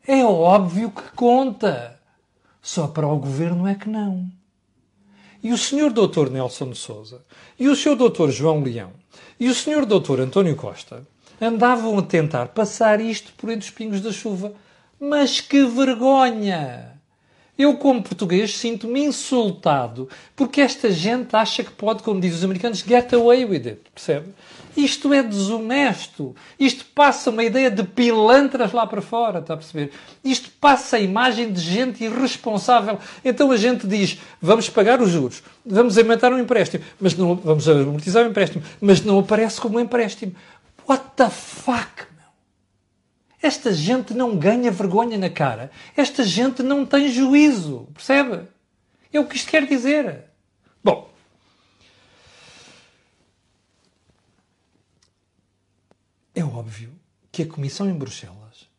É 0.08 0.24
óbvio 0.24 0.90
que 0.90 1.04
conta. 1.16 2.00
Só 2.62 2.88
para 2.88 3.08
o 3.08 3.18
governo 3.18 3.68
é 3.68 3.76
que 3.76 3.90
não. 3.90 4.30
E 5.44 5.52
o 5.52 5.58
senhor 5.58 5.92
doutor 5.92 6.30
Nelson 6.30 6.70
de 6.72 6.78
Souza, 6.78 7.24
e 7.60 7.68
o 7.68 7.76
senhor 7.76 7.96
doutor 7.96 8.32
João 8.32 8.64
Leão, 8.64 8.92
e 9.40 9.50
o 9.50 9.54
senhor 9.54 9.86
doutor 9.86 10.20
António 10.20 10.56
Costa 10.56 11.06
andavam 11.40 11.98
a 11.98 12.02
tentar 12.02 12.48
passar 12.48 13.00
isto 13.00 13.32
por 13.38 13.50
entre 13.50 13.68
os 13.68 13.72
pingos 13.72 14.02
da 14.02 14.12
chuva. 14.12 14.54
Mas 15.00 15.40
que 15.40 15.64
vergonha! 15.66 16.98
Eu, 17.58 17.76
como 17.78 18.04
português, 18.04 18.56
sinto-me 18.56 19.04
insultado 19.04 20.08
porque 20.36 20.62
esta 20.62 20.92
gente 20.92 21.36
acha 21.36 21.64
que 21.64 21.72
pode, 21.72 22.04
como 22.04 22.22
dizem 22.22 22.38
os 22.38 22.44
americanos, 22.44 22.80
get 22.80 23.12
away 23.14 23.46
with 23.46 23.68
it. 23.68 23.82
Percebe? 23.94 24.28
Isto 24.78 25.12
é 25.12 25.24
desonesto. 25.24 26.36
Isto 26.60 26.86
passa 26.94 27.32
uma 27.32 27.44
ideia 27.44 27.72
de 27.72 27.84
pilantras 27.84 28.72
lá 28.72 28.86
para 28.86 29.02
fora, 29.02 29.40
está 29.40 29.56
a 29.56 29.58
perceber? 29.58 29.92
Isto 30.24 30.52
passa 30.62 30.98
a 30.98 31.00
imagem 31.00 31.52
de 31.52 31.60
gente 31.60 32.04
irresponsável. 32.04 33.00
Então 33.26 33.50
a 33.50 33.58
gente 33.58 33.88
diz, 33.88 34.20
vamos 34.40 34.70
pagar 34.70 35.02
os 35.02 35.10
juros, 35.10 35.42
vamos 35.66 35.98
aumentar 35.98 36.32
um 36.32 36.38
empréstimo, 36.38 36.84
mas 37.00 37.18
não, 37.18 37.36
vamos 37.36 37.68
amortizar 37.68 38.24
o 38.24 38.30
empréstimo, 38.30 38.64
mas 38.80 39.02
não 39.02 39.18
aparece 39.18 39.60
como 39.60 39.80
um 39.80 39.82
empréstimo. 39.82 40.36
What 40.88 41.04
the 41.16 41.30
fuck? 41.32 42.06
Esta 43.42 43.74
gente 43.74 44.14
não 44.14 44.38
ganha 44.38 44.70
vergonha 44.70 45.18
na 45.18 45.30
cara. 45.30 45.72
Esta 45.96 46.24
gente 46.24 46.62
não 46.62 46.86
tem 46.86 47.12
juízo, 47.12 47.88
percebe? 47.96 48.42
É 49.12 49.20
o 49.20 49.26
que 49.26 49.38
isto 49.38 49.50
quer 49.50 49.66
dizer. 49.66 50.26
Bom, 50.84 51.10
É 56.38 56.44
óbvio 56.44 56.94
que 57.32 57.42
a 57.42 57.48
Comissão 57.48 57.90
em 57.90 57.98
Bruxelas 57.98 58.70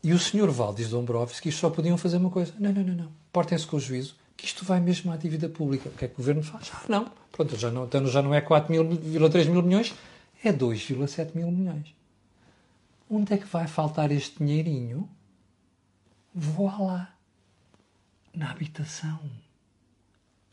e 0.00 0.12
o 0.12 0.18
Sr. 0.18 0.48
Valdis 0.48 0.90
Dombrovskis 0.90 1.56
só 1.56 1.68
podiam 1.68 1.98
fazer 1.98 2.18
uma 2.18 2.30
coisa. 2.30 2.54
Não, 2.56 2.72
não, 2.72 2.84
não, 2.84 2.94
não. 2.94 3.12
Portem-se 3.32 3.66
com 3.66 3.78
o 3.78 3.80
juízo 3.80 4.14
que 4.36 4.46
isto 4.46 4.64
vai 4.64 4.78
mesmo 4.78 5.10
à 5.10 5.16
dívida 5.16 5.48
pública. 5.48 5.88
O 5.88 5.92
que 5.92 6.04
é 6.04 6.08
que 6.08 6.14
o 6.14 6.18
Governo 6.18 6.44
faz? 6.44 6.70
Ah, 6.72 6.84
não. 6.88 7.10
Pronto, 7.32 7.56
já 7.56 7.72
não, 7.72 7.84
então 7.84 8.06
já 8.06 8.22
não 8.22 8.32
é 8.32 8.40
4,3 8.40 9.48
mil 9.50 9.60
milhões, 9.64 9.92
é 10.44 10.52
2,7 10.52 11.34
mil 11.34 11.50
milhões. 11.50 11.92
Onde 13.10 13.34
é 13.34 13.38
que 13.38 13.46
vai 13.46 13.66
faltar 13.66 14.12
este 14.12 14.38
dinheirinho? 14.38 15.10
Voa 16.32 16.80
lá. 16.80 17.14
Na 18.32 18.52
habitação. 18.52 19.18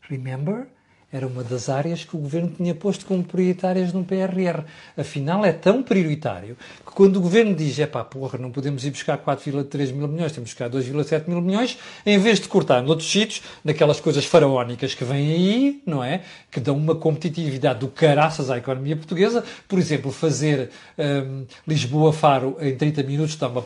Remember? 0.00 0.66
Era 1.12 1.26
uma 1.26 1.44
das 1.44 1.68
áreas 1.68 2.04
que 2.04 2.16
o 2.16 2.18
governo 2.18 2.52
tinha 2.56 2.74
posto 2.74 3.06
como 3.06 3.22
prioritárias 3.22 3.92
no 3.92 4.04
PRR. 4.04 4.64
Afinal, 4.96 5.44
é 5.44 5.52
tão 5.52 5.82
prioritário 5.82 6.56
que 6.84 6.92
quando 6.92 7.16
o 7.16 7.20
governo 7.20 7.54
diz, 7.54 7.78
é 7.78 7.86
pá, 7.86 8.02
porra, 8.02 8.38
não 8.38 8.50
podemos 8.50 8.84
ir 8.84 8.90
buscar 8.90 9.16
4,3 9.18 9.92
mil 9.92 10.08
milhões, 10.08 10.32
temos 10.32 10.52
que 10.52 10.64
buscar 10.64 10.68
2,7 10.68 11.28
mil 11.28 11.40
milhões, 11.40 11.78
em 12.04 12.18
vez 12.18 12.40
de 12.40 12.48
cortar 12.48 12.82
noutros 12.82 13.10
sítios, 13.10 13.42
naquelas 13.64 14.00
coisas 14.00 14.24
faraónicas 14.24 14.94
que 14.94 15.04
vêm 15.04 15.32
aí, 15.32 15.82
não 15.86 16.02
é? 16.02 16.22
Que 16.50 16.58
dão 16.58 16.76
uma 16.76 16.96
competitividade 16.96 17.80
do 17.80 17.88
caraças 17.88 18.50
à 18.50 18.58
economia 18.58 18.96
portuguesa. 18.96 19.44
Por 19.68 19.78
exemplo, 19.78 20.10
fazer 20.10 20.70
um, 20.98 21.46
Lisboa-Faro 21.66 22.56
em 22.60 22.76
30 22.76 23.02
minutos 23.04 23.36
dá 23.36 23.48
uma 23.48 23.64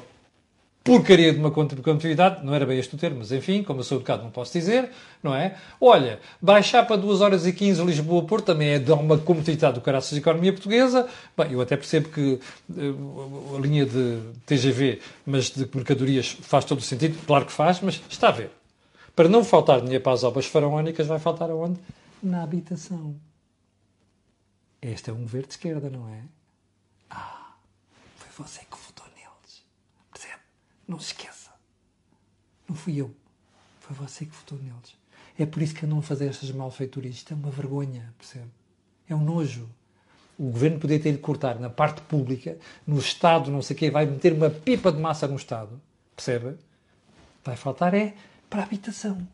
porcaria 0.83 1.33
de 1.33 1.39
uma 1.39 1.51
continuidade, 1.51 2.45
não 2.45 2.55
era 2.55 2.65
bem 2.65 2.79
este 2.79 2.95
o 2.95 2.99
termo, 2.99 3.19
mas 3.19 3.31
enfim, 3.31 3.63
como 3.63 3.81
eu 3.81 3.85
sou 3.85 3.99
educado 3.99 4.23
não 4.23 4.31
posso 4.31 4.53
dizer, 4.53 4.91
não 5.23 5.35
é? 5.35 5.57
Olha, 5.81 6.21
baixar 6.41 6.87
para 6.87 6.97
2 6.97 7.21
horas 7.21 7.47
e 7.47 7.53
15 7.53 7.85
Lisboa-Porto 7.85 8.47
também 8.47 8.71
é 8.71 8.79
dar 8.79 8.95
uma 8.95 9.19
competitividade 9.19 9.75
do 9.75 9.81
caraças 9.83 10.13
da 10.13 10.19
economia 10.19 10.53
portuguesa. 10.53 11.07
Bem, 11.37 11.53
eu 11.53 11.61
até 11.61 11.77
percebo 11.77 12.09
que 12.09 12.41
uh, 12.71 13.57
a 13.57 13.61
linha 13.61 13.85
de 13.85 14.21
TGV, 14.47 15.01
mas 15.27 15.51
de 15.51 15.69
mercadorias, 15.75 16.31
faz 16.41 16.65
todo 16.65 16.79
o 16.79 16.83
sentido, 16.83 17.19
claro 17.27 17.45
que 17.45 17.53
faz, 17.53 17.81
mas 17.81 18.03
está 18.09 18.29
a 18.29 18.33
ver. 18.33 18.51
Para 19.15 19.29
não 19.29 19.45
faltar 19.45 19.83
dinheiro 19.83 20.03
para 20.03 20.13
as 20.13 20.25
obras 20.25 20.47
faraónicas, 20.47 21.07
vai 21.07 21.19
faltar 21.19 21.51
aonde? 21.51 21.79
Na 22.23 22.43
habitação. 22.43 23.15
Este 24.81 25.11
é 25.11 25.13
um 25.13 25.23
governo 25.23 25.47
de 25.47 25.55
esquerda, 25.55 25.91
não 25.91 26.09
é? 26.09 26.23
Ah, 27.11 27.53
foi 28.17 28.47
você 28.47 28.61
que 28.61 28.79
não 30.91 30.99
se 30.99 31.13
esqueça. 31.13 31.51
Não 32.69 32.75
fui 32.75 33.01
eu. 33.01 33.15
Foi 33.79 33.95
você 33.97 34.27
que 34.27 34.35
votou 34.35 34.59
neles. 34.59 34.99
É 35.39 35.47
por 35.47 35.63
isso 35.63 35.75
que 35.75 35.87
andam 35.87 36.01
a 36.01 36.03
fazer 36.03 36.27
estas 36.27 36.51
malfeiturias. 36.51 37.15
Isto 37.15 37.33
é 37.33 37.37
uma 37.37 37.51
vergonha, 37.51 38.13
percebe? 38.19 38.51
É 39.09 39.15
um 39.15 39.25
nojo. 39.25 39.69
O 40.39 40.51
governo 40.51 40.81
poderia 40.81 41.03
ter 41.03 41.13
de 41.13 41.19
cortar 41.19 41.61
na 41.61 41.71
parte 41.71 42.01
pública, 42.03 42.59
no 42.87 42.99
Estado, 42.99 43.51
não 43.51 43.63
sei 43.63 43.77
o 43.77 43.79
quê, 43.79 43.91
vai 43.91 44.07
meter 44.07 44.33
uma 44.33 44.51
pipa 44.51 44.91
de 44.91 44.99
massa 44.99 45.29
no 45.29 45.37
Estado, 45.37 45.81
percebe? 46.17 46.57
Vai 47.45 47.57
faltar 47.57 47.93
é 47.95 48.15
para 48.49 48.63
a 48.63 48.65
habitação. 48.65 49.27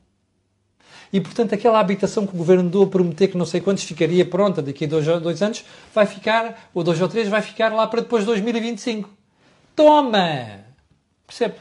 E, 1.13 1.21
portanto, 1.21 1.55
aquela 1.55 1.79
habitação 1.79 2.27
que 2.27 2.35
o 2.35 2.39
governo 2.39 2.69
deu 2.69 2.83
a 2.83 2.87
prometer 2.89 3.29
que 3.29 3.39
não 3.39 3.47
sei 3.47 3.61
quantos 3.61 3.85
ficaria 3.85 4.27
pronta 4.27 4.61
daqui 4.61 4.85
a 4.85 4.89
dois, 4.89 5.07
dois 5.23 5.41
anos, 5.43 5.65
vai 5.95 6.07
ficar, 6.07 6.69
ou 6.75 6.83
dois 6.83 7.01
ou 7.01 7.09
três, 7.09 7.29
vai 7.29 7.41
ficar 7.41 7.73
lá 7.73 7.87
para 7.87 8.03
depois 8.03 8.23
de 8.23 8.27
2025. 8.27 9.09
Toma! 9.77 10.66
Percebe? 11.27 11.57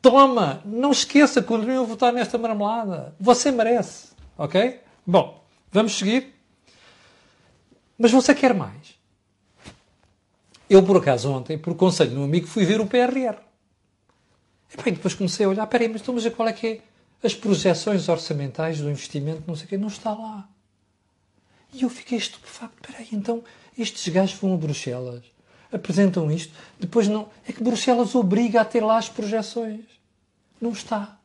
Toma, 0.00 0.62
não 0.64 0.92
esqueça, 0.92 1.42
continue 1.42 1.76
a 1.76 1.82
votar 1.82 2.12
nesta 2.12 2.38
marmelada. 2.38 3.14
Você 3.18 3.50
merece. 3.50 4.08
Ok? 4.38 4.80
Bom, 5.06 5.44
vamos 5.70 5.96
seguir. 5.96 6.34
Mas 7.98 8.12
você 8.12 8.34
quer 8.34 8.54
mais? 8.54 8.96
Eu, 10.68 10.82
por 10.82 10.96
acaso, 10.96 11.30
ontem, 11.30 11.56
por 11.56 11.74
conselho 11.74 12.10
de 12.10 12.16
um 12.16 12.24
amigo, 12.24 12.46
fui 12.46 12.64
ver 12.64 12.80
o 12.80 12.86
PRR. 12.86 13.36
E 14.72 14.82
bem, 14.82 14.94
depois 14.94 15.14
comecei 15.14 15.46
a 15.46 15.48
olhar, 15.48 15.66
peraí, 15.66 15.88
mas, 15.88 16.02
então, 16.02 16.14
mas 16.14 16.26
qual 16.28 16.48
é 16.48 16.52
que 16.52 16.66
é? 16.66 16.80
As 17.22 17.34
projeções 17.34 18.08
orçamentais 18.08 18.80
do 18.80 18.90
investimento, 18.90 19.42
não 19.46 19.54
sei 19.54 19.66
o 19.66 19.68
quê, 19.68 19.78
não 19.78 19.88
está 19.88 20.12
lá. 20.12 20.48
E 21.72 21.82
eu 21.82 21.88
fiquei 21.88 22.18
estupefacto. 22.18 22.76
Peraí, 22.82 23.08
então, 23.12 23.42
estes 23.78 24.06
gajos 24.12 24.38
vão 24.38 24.54
a 24.54 24.56
Bruxelas 24.56 25.22
apresentam 25.72 26.30
isto, 26.30 26.52
depois 26.78 27.08
não. 27.08 27.28
É 27.46 27.52
que 27.52 27.62
Bruxelas 27.62 28.14
obriga 28.14 28.60
a 28.60 28.64
ter 28.64 28.80
lá 28.80 28.98
as 28.98 29.08
projeções. 29.08 29.84
Não 30.60 30.70
está. 30.72 31.18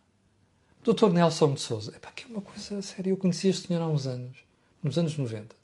Dr. 0.84 1.10
Nelson 1.10 1.54
de 1.54 1.62
Souza, 1.62 1.96
epá, 1.96 2.12
que 2.12 2.26
é 2.26 2.28
uma 2.28 2.42
coisa 2.42 2.82
séria. 2.82 3.12
Eu 3.12 3.18
conheci 3.18 3.48
este 3.48 3.68
senhor 3.68 3.82
há 3.82 3.88
uns 3.88 4.08
anos, 4.08 4.38
nos 4.82 4.98
anos 4.98 5.18
90. 5.18 5.56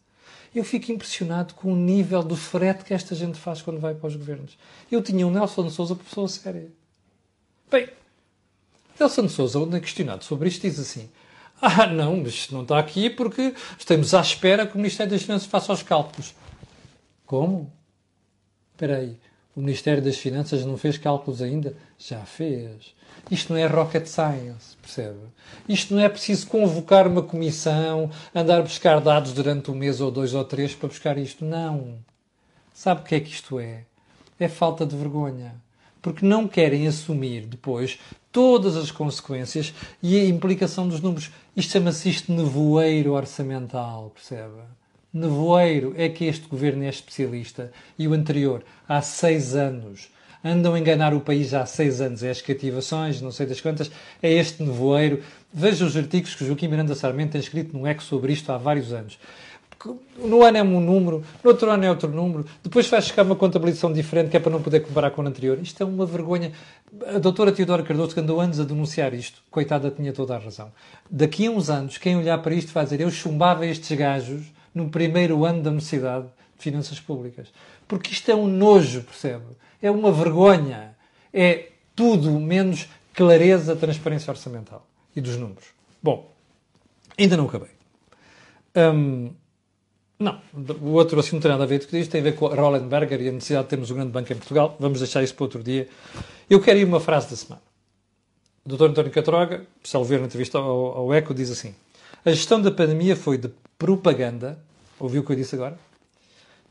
Eu 0.54 0.63
fico 0.63 0.92
impressionado 0.92 1.54
com 1.56 1.74
o 1.74 1.76
nível 1.76 2.24
do 2.24 2.36
frete 2.36 2.84
que 2.84 2.94
esta 2.94 3.16
gente 3.16 3.38
faz 3.38 3.62
quando 3.62 3.80
vai 3.80 3.94
para 3.94 4.08
os 4.08 4.16
governos. 4.16 4.58
Eu 4.92 5.02
tinha 5.02 5.26
um 5.26 5.32
Nelson 5.32 5.68
de 5.68 5.74
Souza 5.74 5.96
por 5.96 6.06
pessoa 6.06 6.28
séria. 6.28 6.72
Bem, 7.70 7.90
Nelson 9.00 9.26
de 9.26 9.32
Souza, 9.32 9.60
onde 9.60 9.76
é 9.76 9.80
questionado 9.80 10.24
sobre 10.24 10.50
isto, 10.50 10.62
diz 10.62 10.80
assim: 10.80 11.10
Ah, 11.62 11.88
não, 11.88 12.18
mas 12.18 12.50
não 12.50 12.62
está 12.62 12.80
aqui 12.80 13.10
porque 13.10 13.54
estamos 13.78 14.13
à 14.13 14.22
espera 14.22 14.66
que 14.66 14.76
o 14.76 14.78
Ministério 14.78 15.12
das 15.12 15.24
Finanças 15.24 15.48
faça 15.48 15.74
os 15.74 15.84
cálculos. 15.84 16.34
Como? 17.26 17.72
Espera 18.78 18.98
aí, 18.98 19.18
o 19.56 19.60
Ministério 19.60 20.04
das 20.04 20.18
Finanças 20.18 20.63
não 20.63 20.78
fez 20.78 21.00
cálculos 21.00 21.42
ainda? 21.42 21.76
Já 21.98 22.20
fez. 22.20 22.94
Isto 23.32 23.54
não 23.54 23.60
é 23.60 23.66
rocket 23.66 24.06
science, 24.06 24.78
percebe? 24.80 25.18
Isto 25.68 25.96
não 25.96 26.02
é 26.04 26.08
preciso 26.08 26.46
convocar 26.46 27.08
uma 27.08 27.24
comissão, 27.24 28.12
andar 28.36 28.60
a 28.60 28.62
buscar 28.62 29.02
dados 29.02 29.34
durante 29.34 29.72
um 29.72 29.74
mês 29.74 30.00
ou 30.00 30.12
dois 30.12 30.36
ou 30.36 30.46
três 30.46 30.76
para 30.76 30.90
buscar 30.90 31.18
isto. 31.18 31.44
Não. 31.44 31.96
Sabe 32.72 33.02
o 33.02 33.04
que 33.04 33.16
é 33.16 33.20
que 33.20 33.32
isto 33.32 33.60
é? 33.60 33.86
É 34.40 34.48
falta 34.48 34.86
de 34.86 34.96
vergonha. 34.96 35.56
Porque 36.04 36.24
não 36.24 36.48
querem 36.48 36.88
assumir 36.88 37.48
depois 37.48 37.98
todas 38.32 38.78
as 38.78 38.92
consequências 38.92 39.74
e 40.04 40.20
a 40.20 40.26
implicação 40.26 40.88
dos 40.88 41.02
números. 41.02 41.32
Isto 41.56 41.72
chama-se 41.72 42.10
isto 42.12 42.32
nevoeiro 42.32 43.13
orçamental, 43.13 44.12
percebe? 44.13 44.62
Nevoeiro 45.13 45.93
é 45.98 46.10
que 46.10 46.26
este 46.26 46.48
governo 46.48 46.84
é 46.84 46.89
especialista 46.89 47.72
e 47.98 48.08
o 48.08 48.13
anterior 48.13 48.63
há 48.88 49.02
seis 49.02 49.56
anos. 49.56 50.10
Andam 50.43 50.76
a 50.76 50.80
enganar 50.80 51.13
o 51.13 51.20
país 51.20 51.54
há 51.54 51.65
seis 51.65 52.00
anos. 52.00 52.24
É 52.24 52.30
as 52.30 52.41
cativações, 52.41 53.22
não 53.22 53.32
sei 53.32 53.46
das 53.46 53.60
quantas, 53.60 53.91
é 54.22 54.32
este 54.32 54.63
nevoeiro. 54.63 55.22
Veja 55.52 55.86
os 55.86 55.98
artigos 55.98 56.36
que 56.36 56.46
Joaquim 56.46 56.67
Miranda 56.67 56.96
Sarmento 56.96 57.32
tem 57.32 57.41
escrito 57.41 57.78
no 57.78 57.88
ECO 57.88 58.04
sobre 58.04 58.34
isto 58.34 58.52
há 58.52 58.58
vários 58.58 58.93
anos. 58.93 59.17
No 60.17 60.43
ano 60.43 60.58
é 60.58 60.63
um 60.63 60.82
número, 60.82 61.24
no 61.43 61.52
outro 61.52 61.70
ano 61.70 61.86
é 61.86 61.89
outro 61.89 62.10
número, 62.10 62.46
depois 62.63 62.88
vai 62.88 63.00
chegar 63.00 63.24
uma 63.24 63.36
contabilização 63.36 63.93
diferente 63.93 64.32
que 64.32 64.36
é 64.36 64.39
para 64.39 64.52
não 64.52 64.62
poder 64.62 64.80
comparar 64.80 65.12
com 65.12 65.22
o 65.22 65.28
anterior. 65.28 65.60
Isto 65.62 65.84
é 65.84 65.86
uma 65.86 66.06
vergonha. 66.06 66.52
A 67.06 67.20
doutora 67.20 67.52
Teodora 67.52 67.84
Cardoso, 67.84 68.13
que 68.13 68.20
andou 68.20 68.41
anos 68.41 68.60
a 68.60 68.63
denunciar 68.63 69.13
isto, 69.13 69.41
coitada, 69.52 69.91
tinha 69.91 70.12
toda 70.12 70.36
a 70.36 70.39
razão. 70.39 70.72
Daqui 71.10 71.46
a 71.46 71.52
uns 71.52 71.70
anos, 71.70 71.98
quem 71.98 72.17
olhar 72.17 72.39
para 72.39 72.56
isto 72.56 72.74
vai 72.74 72.84
dizer: 72.86 73.02
Eu 73.02 73.12
chumbava 73.12 73.67
estes 73.67 73.96
gajos 73.96 74.46
no 74.73 74.89
primeiro 74.89 75.45
ano 75.45 75.62
da 75.62 75.69
Universidade 75.69 76.25
de 76.58 76.63
Finanças 76.63 76.99
Públicas. 76.99 77.47
Porque 77.88 78.12
isto 78.12 78.30
é 78.30 78.36
um 78.36 78.47
nojo, 78.47 79.03
percebe? 79.03 79.45
É 79.82 79.89
uma 79.89 80.12
vergonha. 80.12 80.95
É 81.34 81.69
tudo 81.95 82.32
menos 82.39 82.88
clareza, 83.13 83.75
transparência 83.75 84.32
orçamental 84.32 84.86
e 85.15 85.21
dos 85.21 85.36
números. 85.36 85.65
Bom, 86.01 86.32
ainda 87.17 87.36
não 87.36 87.45
acabei. 87.45 87.71
Hum, 88.75 89.32
não, 90.19 90.39
o 90.82 90.91
outro 90.91 91.19
assunto 91.19 91.34
não 91.34 91.41
tem 91.41 91.51
nada 91.51 91.63
a 91.63 91.67
ver 91.67 91.86
com 91.86 91.95
isto, 91.95 92.12
tem 92.12 92.21
a 92.21 92.23
ver 92.23 92.36
com 92.36 92.47
a 92.47 92.56
Rollenberger 92.56 93.21
e 93.21 93.30
a 93.30 93.32
necessidade 93.32 93.65
de 93.65 93.69
termos 93.69 93.91
um 93.91 93.95
grande 93.95 94.12
banco 94.12 94.32
em 94.32 94.36
Portugal. 94.36 94.75
Vamos 94.80 94.99
deixar 94.99 95.23
isso 95.23 95.34
para 95.36 95.43
outro 95.43 95.63
dia. 95.63 95.88
Eu 96.49 96.62
quero 96.62 96.80
ir 96.80 96.86
uma 96.86 96.99
frase 96.99 97.30
da 97.30 97.36
semana. 97.36 97.62
O 98.65 98.75
Dr. 98.75 98.86
António 98.86 99.12
Catroga, 99.12 99.65
salvo 99.84 100.08
ver 100.08 100.19
na 100.19 100.25
entrevista 100.25 100.58
ao, 100.58 100.97
ao 100.97 101.13
ECO, 101.13 101.34
diz 101.34 101.49
assim: 101.49 101.73
A 102.28 102.32
gestão 102.32 102.62
da 102.62 102.70
pandemia 102.70 103.16
foi 103.16 103.38
de 103.38 103.50
propaganda, 103.80 104.62
ouviu 105.00 105.22
o 105.22 105.26
que 105.26 105.32
eu 105.32 105.36
disse 105.38 105.56
agora? 105.56 105.80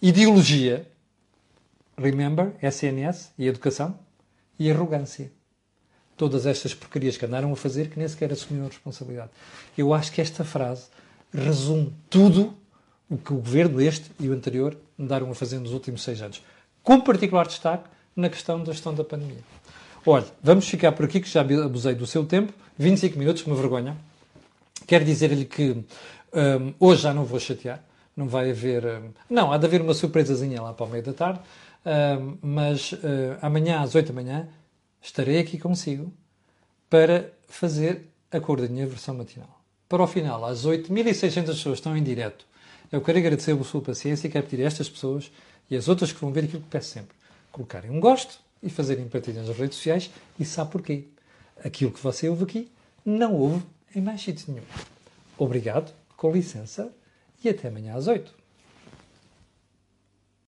Ideologia, 0.02 0.86
remember, 1.96 2.52
SNS 2.60 3.32
e 3.38 3.46
educação, 3.46 3.98
e 4.58 4.70
arrogância. 4.70 5.32
todas 6.14 6.44
estas 6.44 6.74
porcarias 6.74 7.16
que 7.16 7.24
andaram 7.24 7.50
a 7.50 7.56
fazer 7.56 7.88
que 7.88 7.98
nem 7.98 8.06
sequer 8.06 8.30
assumiram 8.30 8.66
a 8.66 8.68
responsabilidade. 8.68 9.30
Eu 9.78 9.94
acho 9.94 10.12
que 10.12 10.20
esta 10.20 10.44
frase 10.44 10.88
resume 11.32 11.90
tudo 12.10 12.54
o 13.08 13.16
que 13.16 13.32
o 13.32 13.36
governo 13.36 13.80
este 13.80 14.10
e 14.20 14.28
o 14.28 14.34
anterior 14.34 14.76
andaram 15.00 15.30
a 15.30 15.34
fazer 15.34 15.58
nos 15.58 15.72
últimos 15.72 16.02
seis 16.02 16.20
anos. 16.20 16.42
Com 16.82 17.00
particular 17.00 17.46
destaque 17.46 17.88
na 18.14 18.28
questão 18.28 18.62
da 18.62 18.72
gestão 18.72 18.94
da 18.94 19.04
pandemia. 19.04 19.40
Olha, 20.04 20.26
vamos 20.42 20.68
ficar 20.68 20.92
por 20.92 21.06
aqui, 21.06 21.18
que 21.18 21.30
já 21.30 21.40
abusei 21.40 21.94
do 21.94 22.06
seu 22.06 22.26
tempo. 22.26 22.52
25 22.78 23.18
minutos, 23.18 23.46
uma 23.46 23.56
vergonha. 23.56 23.96
Quero 24.86 25.04
dizer-lhe 25.04 25.44
que 25.44 25.84
um, 26.32 26.74
hoje 26.78 27.02
já 27.02 27.12
não 27.12 27.24
vou 27.24 27.40
chatear. 27.40 27.82
Não 28.16 28.28
vai 28.28 28.50
haver. 28.50 28.84
Um, 28.84 29.10
não, 29.28 29.52
há 29.52 29.58
de 29.58 29.66
haver 29.66 29.80
uma 29.80 29.94
surpresazinha 29.94 30.62
lá 30.62 30.72
para 30.72 30.86
o 30.86 30.88
meio 30.88 31.02
da 31.02 31.12
tarde. 31.12 31.40
Um, 31.84 32.36
mas 32.42 32.92
uh, 32.92 33.38
amanhã, 33.42 33.80
às 33.80 33.94
8 33.94 34.08
da 34.08 34.12
manhã, 34.12 34.48
estarei 35.00 35.38
aqui 35.38 35.58
consigo 35.58 36.12
para 36.88 37.32
fazer 37.48 38.06
a 38.30 38.68
minha 38.68 38.86
versão 38.86 39.14
matinal. 39.14 39.60
Para 39.88 40.02
o 40.02 40.06
final, 40.06 40.44
às 40.44 40.66
8.600 40.66 41.46
pessoas 41.46 41.78
estão 41.78 41.96
em 41.96 42.02
direto. 42.02 42.44
Eu 42.90 43.00
quero 43.00 43.18
agradecer 43.18 43.52
a 43.52 43.64
sua 43.64 43.80
paciência 43.80 44.26
e 44.26 44.30
quero 44.30 44.46
pedir 44.46 44.64
a 44.64 44.66
estas 44.66 44.88
pessoas 44.88 45.30
e 45.70 45.76
as 45.76 45.88
outras 45.88 46.12
que 46.12 46.20
vão 46.20 46.32
ver 46.32 46.44
aquilo 46.44 46.62
que 46.62 46.68
peço 46.68 46.90
sempre. 46.90 47.16
Colocarem 47.50 47.90
um 47.90 48.00
gosto 48.00 48.38
e 48.62 48.68
fazerem 48.68 49.08
partilhas 49.08 49.46
nas 49.48 49.56
redes 49.56 49.76
sociais. 49.76 50.10
E 50.38 50.44
sabe 50.44 50.70
porquê? 50.70 51.04
Aquilo 51.64 51.90
que 51.90 52.02
você 52.02 52.28
ouve 52.28 52.44
aqui 52.44 52.70
não 53.04 53.34
ouve 53.34 53.64
em 53.96 54.02
mais 54.02 54.20
sítio 54.20 54.52
nenhum. 54.52 54.64
Obrigado, 55.38 55.92
com 56.16 56.30
licença 56.30 56.92
e 57.42 57.48
até 57.48 57.68
amanhã 57.68 57.94
às 57.94 58.06
8. 58.06 58.32